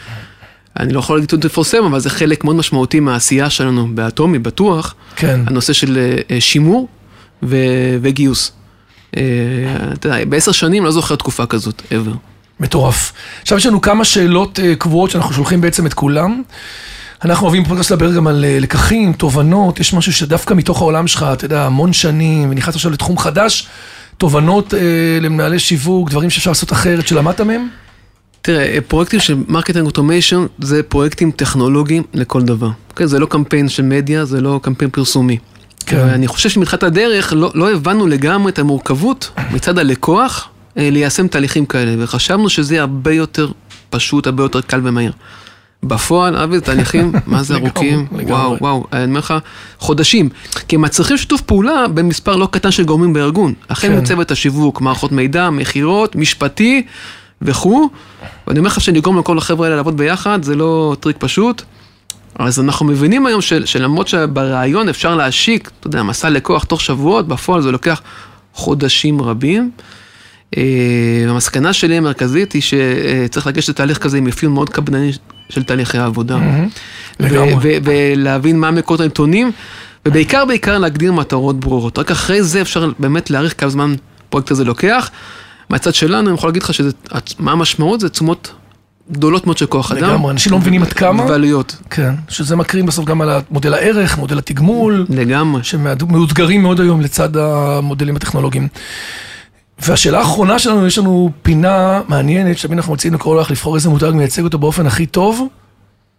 אני 0.80 0.94
לא 0.94 1.00
יכול 1.00 1.18
להגיד 1.18 1.32
to 1.34 1.46
לפרסם, 1.46 1.84
אבל 1.84 2.00
זה 2.00 2.10
חלק 2.10 2.44
מאוד 2.44 2.56
משמעותי 2.56 3.00
מהעשייה 3.00 3.50
שלנו 3.50 3.88
באטומי, 3.96 4.40
בטוח. 4.40 4.96
כן. 5.16 5.40
הנושא 5.48 5.74
של 5.74 5.98
אה, 6.32 6.42
שימור 6.42 6.88
ו- 7.44 7.58
וגיוס. 8.02 8.52
אתה 9.12 9.20
יודע, 10.08 10.26
בעשר 10.26 10.52
שנים 10.52 10.86
לא 10.86 10.92
זוכר 10.92 11.16
תקופה 11.16 11.46
כזאת, 11.46 11.82
ever. 11.92 12.16
מטורף. 12.60 13.14
עכשיו 13.42 13.58
יש 13.58 13.66
לנו 13.66 13.82
כמה 13.82 14.06
שאלות 14.06 14.60
קבועות 14.78 15.12
שאנחנו 15.12 15.34
שולחים 15.34 15.62
בעצם 15.62 15.86
את 15.86 15.94
כולם. 15.94 16.42
אנחנו 17.24 17.46
אוהבים 17.46 17.64
בפודקאסט 17.64 17.92
לדבר 17.92 18.16
גם 18.16 18.28
על 18.28 18.46
אה, 18.46 18.58
לקחים, 18.60 19.14
תובנות, 19.14 19.80
יש 19.80 19.94
משהו 19.94 20.14
שדווקא 20.14 20.54
מתוך 20.54 20.82
העולם 20.82 21.08
שלך, 21.08 21.26
אתה 21.34 21.46
יודע, 21.46 21.66
המון 21.66 21.94
שנים, 21.94 22.50
ונכנס 22.52 22.76
עכשיו 22.76 22.92
לתחום 22.92 23.18
חדש, 23.18 23.68
תובנות 24.18 24.74
אה, 24.74 24.80
למנהלי 25.22 25.60
שיווק, 25.60 26.10
דברים 26.10 26.30
שאפשר 26.30 26.52
לעשות 26.52 26.72
אחרת, 26.72 27.08
שלמדת 27.08 27.42
מהם? 27.42 27.68
תראה, 28.42 28.78
פרויקטים 28.88 29.20
של 29.20 29.36
marketing 29.48 29.86
automation 29.86 30.46
זה 30.60 30.84
פרויקטים 30.84 31.32
טכנולוגיים 31.32 32.04
לכל 32.14 32.42
דבר. 32.42 32.70
כן, 32.96 33.06
זה 33.06 33.20
לא 33.20 33.26
קמפיין 33.26 33.70
של 33.70 33.84
מדיה, 33.84 34.26
זה 34.26 34.42
לא 34.42 34.60
קמפיין 34.64 34.92
פרסומי. 34.92 35.38
כן. 35.86 35.98
ואני 35.98 36.28
חושב 36.28 36.50
שמתחילת 36.50 36.84
הדרך 36.84 37.34
לא, 37.36 37.52
לא 37.56 37.72
הבנו 37.72 38.08
לגמרי 38.08 38.52
את 38.52 38.60
המורכבות 38.60 39.30
מצד 39.52 39.80
הלקוח 39.80 40.50
אה, 40.78 40.90
ליישם 40.90 41.28
תהליכים 41.28 41.66
כאלה, 41.66 42.04
וחשבנו 42.04 42.50
שזה 42.50 42.82
הרבה 42.82 43.14
יותר 43.14 43.52
פשוט, 43.90 44.28
הרבה 44.28 44.44
יותר 44.44 44.62
קל 44.62 44.82
ומהיר. 44.84 45.12
בפועל, 45.88 46.36
אבי, 46.36 46.62
תהליכים, 46.62 47.12
מה 47.28 47.44
זה 47.44 47.56
ארוכים? 47.56 48.06
וואו, 48.12 48.58
וואו, 48.62 48.86
אני 48.94 49.06
אומר 49.06 49.20
לך, 49.20 49.34
חודשים. 49.80 50.30
כי 50.68 50.76
הם 50.76 50.82
מצריכים 50.82 51.18
שיתוף 51.18 51.42
פעולה 51.42 51.88
בין 51.88 52.08
מספר 52.08 52.36
לא 52.36 52.48
קטן 52.52 52.72
של 52.72 52.84
גורמים 52.84 53.14
בארגון. 53.14 53.54
החל 53.70 53.88
כן. 53.88 53.98
מצוות 53.98 54.32
השיווק, 54.32 54.82
מערכות 54.82 55.12
מידע, 55.12 55.50
מכירות, 55.50 56.16
משפטי 56.16 56.86
וכו'. 57.42 57.90
ואני 58.48 58.60
אומר 58.60 58.68
לך 58.68 58.82
שנגרום 58.82 59.20
לכל 59.20 59.38
החבר'ה 59.38 59.66
האלה 59.66 59.76
לעבוד 59.76 59.98
ביחד, 59.98 60.44
זה 60.44 60.56
לא 60.56 60.96
טריק 61.00 61.16
פשוט. 61.20 61.62
אז 62.40 62.60
אנחנו 62.60 62.86
מבינים 62.86 63.26
היום 63.26 63.42
של, 63.42 63.66
שלמרות 63.66 64.08
שברעיון 64.08 64.90
אפשר 64.90 65.16
להשיק, 65.16 65.72
אתה 65.80 65.88
יודע, 65.88 66.04
מסע 66.04 66.30
לקוח 66.30 66.64
תוך 66.64 66.82
שבועות, 66.82 67.28
בפועל 67.28 67.62
זה 67.62 67.72
לוקח 67.72 68.02
חודשים 68.54 69.22
רבים. 69.22 69.72
אה, 70.58 71.26
המסקנה 71.28 71.74
שלי 71.74 71.98
המרכזית 71.98 72.54
היא 72.54 72.62
שצריך 72.62 73.48
לגשת 73.48 73.70
לתהליך 73.70 73.98
כזה 73.98 74.18
עם 74.18 74.28
אפיון 74.28 74.54
מאוד 74.54 74.70
קפדני 74.70 75.12
של 75.50 75.64
תהליכי 75.64 75.98
העבודה. 75.98 76.38
ולהבין 77.84 78.60
מה 78.60 78.72
מקורות 78.72 79.02
הנתונים, 79.02 79.52
ובעיקר 80.08 80.46
בעיקר 80.46 80.78
להגדיר 80.78 81.14
מטרות 81.14 81.60
ברורות. 81.60 82.00
רק 82.00 82.12
אחרי 82.12 82.44
זה 82.44 82.62
אפשר 82.62 82.92
באמת 83.00 83.30
להעריך 83.30 83.54
כמה 83.58 83.70
זמן 83.70 83.96
הפרויקט 84.28 84.52
הזה 84.52 84.64
לוקח. 84.64 85.10
מהצד 85.70 85.94
שלנו, 85.94 86.30
אני 86.30 86.38
יכול 86.38 86.50
להגיד 86.50 86.64
לך 86.64 86.74
שזה, 86.74 86.90
מה 87.40 87.52
המשמעות? 87.52 88.00
זה 88.00 88.10
תשומות 88.10 88.52
גדולות 89.12 89.46
מאוד 89.46 89.58
של 89.58 89.66
כוח 89.66 89.92
אדם. 89.92 90.10
לגמרי, 90.10 90.32
אנשים 90.32 90.52
לא 90.52 90.58
מבינים 90.58 90.84
עד 90.84 90.94
כמה. 90.94 91.26
ועלויות. 91.26 91.76
כן, 91.90 92.14
שזה 92.30 92.56
מקרין 92.56 92.86
בסוף 92.86 93.06
גם 93.06 93.22
על 93.22 93.30
מודל 93.52 93.74
הערך, 93.74 94.18
מודל 94.18 94.38
התגמול, 94.38 95.06
לגמרי. 95.10 95.64
שמאותגרים 95.64 96.62
מאוד 96.62 96.82
היום 96.82 97.02
לצד 97.02 97.38
המודלים 97.38 98.16
הטכנולוגיים. 98.16 98.68
והשאלה 99.88 100.20
האחרונה 100.20 100.60
שלנו, 100.60 100.88
יש 100.88 100.98
לנו 100.98 101.32
פינה 101.42 102.02
מעניינת, 102.08 102.58
שתמיד 102.58 102.78
אנחנו 102.78 102.94
מציעים 102.94 103.14
לקרוא 103.14 103.42
לך 103.42 103.52
לבחור 103.52 103.76
איזה 103.76 103.90
מותג 103.90 104.12
מייצג 104.14 104.44
אותו 104.44 104.58
באופן 104.58 104.88
הכי 104.88 105.06
טוב. 105.06 105.48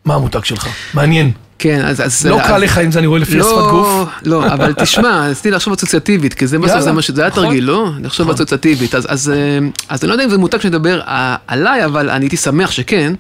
מה 0.04 0.14
המותג 0.14 0.44
שלך? 0.44 0.68
מעניין. 0.94 1.30
כן, 1.58 1.82
אז... 1.84 2.00
אז 2.00 2.26
לא 2.26 2.40
אז- 2.40 2.46
קל 2.46 2.58
לך 2.58 2.78
אם 2.78 2.90
זה 2.90 2.98
אני 2.98 3.06
רואה 3.06 3.20
לפי 3.20 3.40
השפת 3.40 3.50
גוף. 3.70 4.08
לא, 4.22 4.40
לא, 4.40 4.46
אבל 4.54 4.72
תשמע, 4.72 5.28
רציתי 5.28 5.50
לחשוב 5.50 5.72
אסוציאטיבית, 5.72 6.34
כי 6.34 6.46
זה 6.46 6.58
בסוף 6.58 6.80
זה 6.80 6.92
מה 6.92 7.02
ש... 7.02 7.10
זה 7.10 7.22
היה 7.22 7.30
נכון. 7.30 7.44
תרגיל, 7.44 7.64
לא? 7.64 7.90
לחשוב 8.02 8.24
נכון. 8.26 8.34
אסוציאטיבית. 8.34 8.94
אז- 8.94 9.06
אז 9.08 9.30
אה, 9.30 9.58
אז 9.88 10.02
אני 10.02 10.08
לא 10.08 10.14
יודע 10.14 10.24
אם 10.24 10.30
זה 10.30 10.38
מותג 10.38 10.60
שמדבר 10.60 11.00
ע- 11.06 11.36
עליי, 11.46 11.84
אבל 11.84 12.10
אני 12.10 12.24
הייתי 12.24 12.36
שמח 12.36 12.70
שכן. 12.70 13.12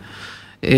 אה, 0.64 0.70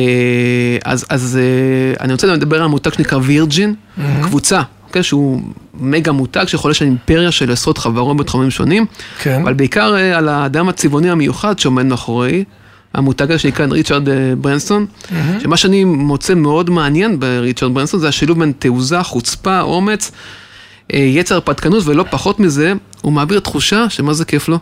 אז 0.85 1.07
אז 1.09 1.39
אה, 1.41 2.05
אני 2.05 2.13
רוצה 2.13 2.27
לדבר 2.27 2.63
על 2.63 2.69
מותג 2.69 2.93
שנקרא 2.93 3.19
וירג'ין, 3.23 3.75
קבוצה, 4.23 4.63
אוקיי? 4.89 5.03
שהוא 5.03 5.43
מגה 5.75 6.13
מותג 6.13 6.45
שחולש 6.47 6.83
על 6.83 6.89
אימפריה 6.89 7.31
של 7.31 7.53
עשרות 7.53 7.79
חברות 7.79 8.17
בתחומים 8.17 8.51
שונים. 8.51 8.87
כן. 9.23 9.41
אבל 9.43 9.55
בעיקר 9.55 9.97
אה, 9.97 10.19
על 10.19 10.29
האדם 10.29 10.69
הצבעוני 10.69 11.11
המיוחד 11.11 11.59
שעומד 11.59 11.87
מאחורי, 11.87 12.45
המותג 12.95 13.31
הזה 13.31 13.39
שנקרא 13.39 13.67
ריצ'רד 13.71 14.09
אה, 14.09 14.15
ברנסון, 14.41 14.87
שמה 15.43 15.57
שאני 15.57 15.85
מוצא 15.85 16.35
מאוד 16.35 16.71
מעניין 16.71 17.21
בריצ'רד 17.21 17.75
ברנסון 17.75 18.01
זה 18.01 18.09
השילוב 18.09 18.39
בין 18.39 18.53
תעוזה, 18.59 19.03
חוצפה, 19.03 19.61
אומץ, 19.61 20.11
אה, 20.95 20.99
יצר 20.99 21.35
הרפתקנות 21.35 21.87
ולא 21.87 22.05
פחות 22.11 22.41
מזה, 22.41 22.73
הוא 23.03 23.13
מעביר 23.13 23.41
תחושה 23.41 23.91
שמה 23.91 24.15
זה 24.15 24.25
כיף 24.25 24.49
לו. 24.49 24.59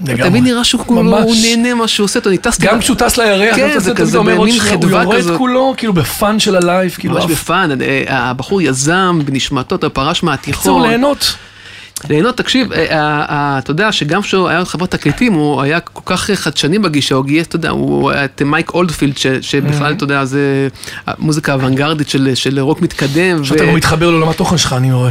לגמרי. 0.00 0.30
תמיד 0.30 0.44
נראה 0.44 0.64
שהוא 0.64 0.80
כולו. 0.86 1.18
הוא 1.22 1.34
נהנה 1.42 1.74
מה 1.74 1.88
שהוא 1.88 2.04
עושה, 2.04 2.18
אני 2.26 2.38
טסתי, 2.38 2.66
גם 2.66 2.78
כשהוא 2.78 2.96
טס 2.96 3.16
לירח, 3.16 3.56
כן, 3.56 3.78
זה 3.78 3.94
כזה 3.94 4.18
במין 4.18 4.52
שנייה, 4.52 4.74
הוא 4.74 4.82
חדווה 4.82 5.02
יורד 5.02 5.16
כזאת. 5.16 5.38
כולו, 5.38 5.74
כאילו 5.76 5.92
ב 5.92 6.04
fun 6.04 6.38
של 6.38 6.56
ה 6.56 6.63
live, 6.63 6.96
כאילו 6.98 7.14
ממש 7.14 7.24
ב 7.24 7.35
fun, 7.35 7.80
אה, 7.82 8.02
הבחור 8.08 8.62
יזם 8.62 9.20
בנשמתו, 9.24 9.74
אתה 9.74 9.88
פרש 9.88 10.22
בקיצור, 10.22 10.30
מהתיכון. 10.30 10.88
ליהנות. 10.88 11.36
ליהנות, 12.10 12.36
תקשיב, 12.36 12.72
אה, 12.72 12.86
אה, 12.90 12.96
אה, 13.28 13.58
אתה 13.58 13.70
יודע 13.70 13.92
שגם 13.92 14.22
כשהוא 14.22 14.48
היה 14.48 14.64
חברת 14.64 14.90
תקליטים, 14.90 15.32
הוא 15.32 15.62
היה 15.62 15.80
כל 15.80 16.02
כך 16.06 16.30
חדשני 16.34 16.78
בגישה, 16.78 17.14
הוא 17.14 17.24
גייס, 17.24 17.46
אתה 17.46 17.56
יודע, 17.56 17.70
הוא 17.70 18.10
הביא 18.10 18.24
את 18.24 18.42
מייק 18.42 18.74
אולדפילד, 18.74 19.14
שבכלל, 19.40 19.92
אתה 19.92 20.04
יודע, 20.04 20.24
זה 20.24 20.68
מוזיקה 21.18 21.54
אוונגרדית 21.54 22.08
של 22.34 22.60
רוק 22.60 22.80
מתקדם. 22.82 23.40
עכשיו 23.40 23.56
אתה 23.56 23.66
גם 23.66 23.74
מתחבר 23.74 24.10
לעולם 24.10 24.28
התוכן 24.28 24.58
שלך, 24.58 24.72
אני 24.72 24.92
רואה. 24.92 25.10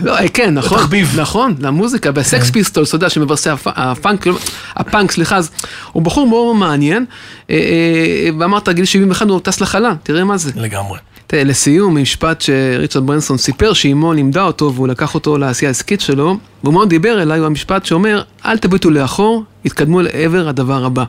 לא, 0.00 0.14
כן, 0.34 0.54
נכון, 0.54 0.78
בתחביב. 0.78 1.20
נכון, 1.20 1.54
למוזיקה, 1.60 2.12
בסקס 2.12 2.50
פיסטולס, 2.50 2.88
אתה 2.88 2.96
יודע, 2.96 3.10
שמבססי 3.10 3.50
הפ- 3.50 3.66
הפאנק, 3.76 4.20
כאילו, 4.22 4.36
הפאנק, 4.76 5.12
סליחה, 5.12 5.36
אז 5.36 5.50
הוא 5.92 6.02
בחור 6.02 6.26
מאוד 6.28 6.56
מעניין, 6.56 7.04
ואמרת, 8.40 8.68
גיל 8.68 8.84
71 8.84 9.26
הוא 9.28 9.40
טס 9.40 9.60
לחלל, 9.60 9.92
תראה 10.02 10.24
מה 10.24 10.36
זה. 10.36 10.50
לגמרי. 10.56 10.98
תראה, 11.26 11.44
לסיום, 11.44 12.02
משפט 12.02 12.40
שריצ'רד 12.40 13.06
ברנסון 13.06 13.38
סיפר 13.38 13.72
שאימו 13.72 14.12
לימדה 14.12 14.42
אותו 14.42 14.72
והוא 14.74 14.88
לקח 14.88 15.14
אותו 15.14 15.38
לעשייה 15.38 15.68
העסקית 15.68 16.00
שלו, 16.00 16.36
והוא 16.62 16.74
מאוד 16.74 16.88
דיבר 16.88 17.22
אליי, 17.22 17.38
הוא 17.38 17.46
המשפט 17.46 17.84
שאומר, 17.84 18.22
אל 18.44 18.58
תביטו 18.58 18.90
לאחור, 18.90 19.44
התקדמו 19.64 20.02
לעבר 20.02 20.48
הדבר 20.48 20.84
הבא. 20.84 21.04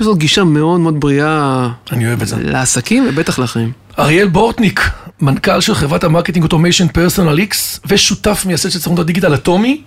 יש 0.00 0.06
לו 0.06 0.14
גישה 0.14 0.44
מאוד 0.44 0.80
מאוד 0.80 1.00
בריאה 1.00 1.68
אני 1.92 2.06
אוהב 2.06 2.22
את 2.22 2.28
זה. 2.28 2.36
לעסקים 2.40 3.06
ובטח 3.08 3.38
לחיים. 3.38 3.72
אריאל 3.98 4.28
בורטניק, 4.28 4.90
מנכ"ל 5.20 5.60
של 5.60 5.74
חברת 5.74 6.04
ה 6.04 6.08
marketing 6.08 6.44
automation 6.44 6.88
פרסונל 6.88 7.38
איקס, 7.38 7.80
ושותף 7.86 8.44
מייסד 8.46 8.70
של 8.70 8.78
סוכנות 8.78 8.98
הדיגיטל 8.98 9.34
אטומי, 9.34 9.82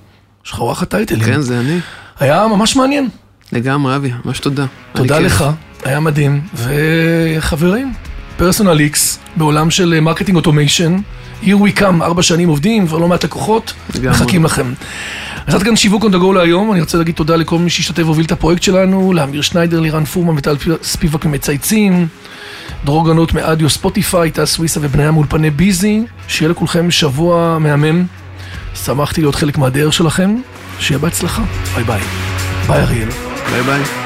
יש 0.46 0.52
לך 0.52 0.62
וואחד 0.62 0.86
טייטלים. 0.86 1.24
כן, 1.26 1.42
זה 1.42 1.60
אני. 1.60 1.80
היה 2.20 2.48
ממש 2.48 2.76
מעניין. 2.76 3.10
לגמרי, 3.52 3.96
אבי, 3.96 4.12
ממש 4.26 4.40
תודה. 4.40 4.66
תודה. 4.94 5.20
לך, 5.20 5.46
היה 5.84 6.00
מדהים. 6.00 6.42
וחברים, 6.56 7.94
פרסונל 8.38 8.80
איקס, 8.80 9.20
בעולם 9.36 9.72
של 9.72 10.00
marketing 10.00 10.36
automation, 10.36 10.98
here 11.44 11.46
we 11.46 11.80
come, 11.80 12.02
ארבע 12.02 12.24
שנים 12.24 12.50
עובדים, 12.50 12.88
כבר 12.88 12.98
לא 12.98 13.08
מעט 13.08 13.24
לקוחות. 13.24 13.74
מחכים 14.04 14.46
לכם. 14.46 14.74
אז 15.48 15.56
עד 15.56 15.64
כאן 15.64 15.76
שיווק 15.76 16.04
on 16.04 16.08
the 16.08 16.16
go 16.16 16.34
להיום, 16.34 16.72
אני 16.72 16.82
רוצה 16.82 16.98
להגיד 16.98 17.16
תודה 17.16 17.36
לכל 17.36 17.60
מי 17.60 17.70
שהשתתף 17.70 18.04
והוביל 18.04 18.26
את 18.26 18.32
הפרויקט 18.32 18.64
שלנו, 18.64 19.14
לאמיר 19.14 19.42
שניידר, 19.42 19.80
לירן 19.80 20.06
פורמן 20.06 20.38
וטל 20.38 20.56
ספיבק 20.84 21.26
ממצייצים, 21.26 22.08
דרור 22.86 23.08
גנות 23.08 23.34
מאדיו 23.34 23.70
ספוטיפיי, 23.70 24.32
טס 24.32 24.54
סוויסה 24.54 24.80
ובניה 24.84 25.12
מאולפני 25.12 25.50
ביזי, 25.50 26.04
שיהיה 26.28 26.50
לכולכם 26.50 26.92
שבוע 26.92 27.58
מהמם, 27.60 28.06
שמחתי 28.86 29.22
להיות 29.22 29.36
חלק 29.36 29.58
מהדרך 29.58 29.94
שלכם, 29.94 30.36
שיהיה 30.80 31.00
בהצלחה, 31.00 31.44
ביי 31.76 31.84
ביי. 31.84 32.02
ביי 32.68 32.82
אריאל. 32.82 33.10
ביי 33.52 33.64
ביי. 33.64 34.05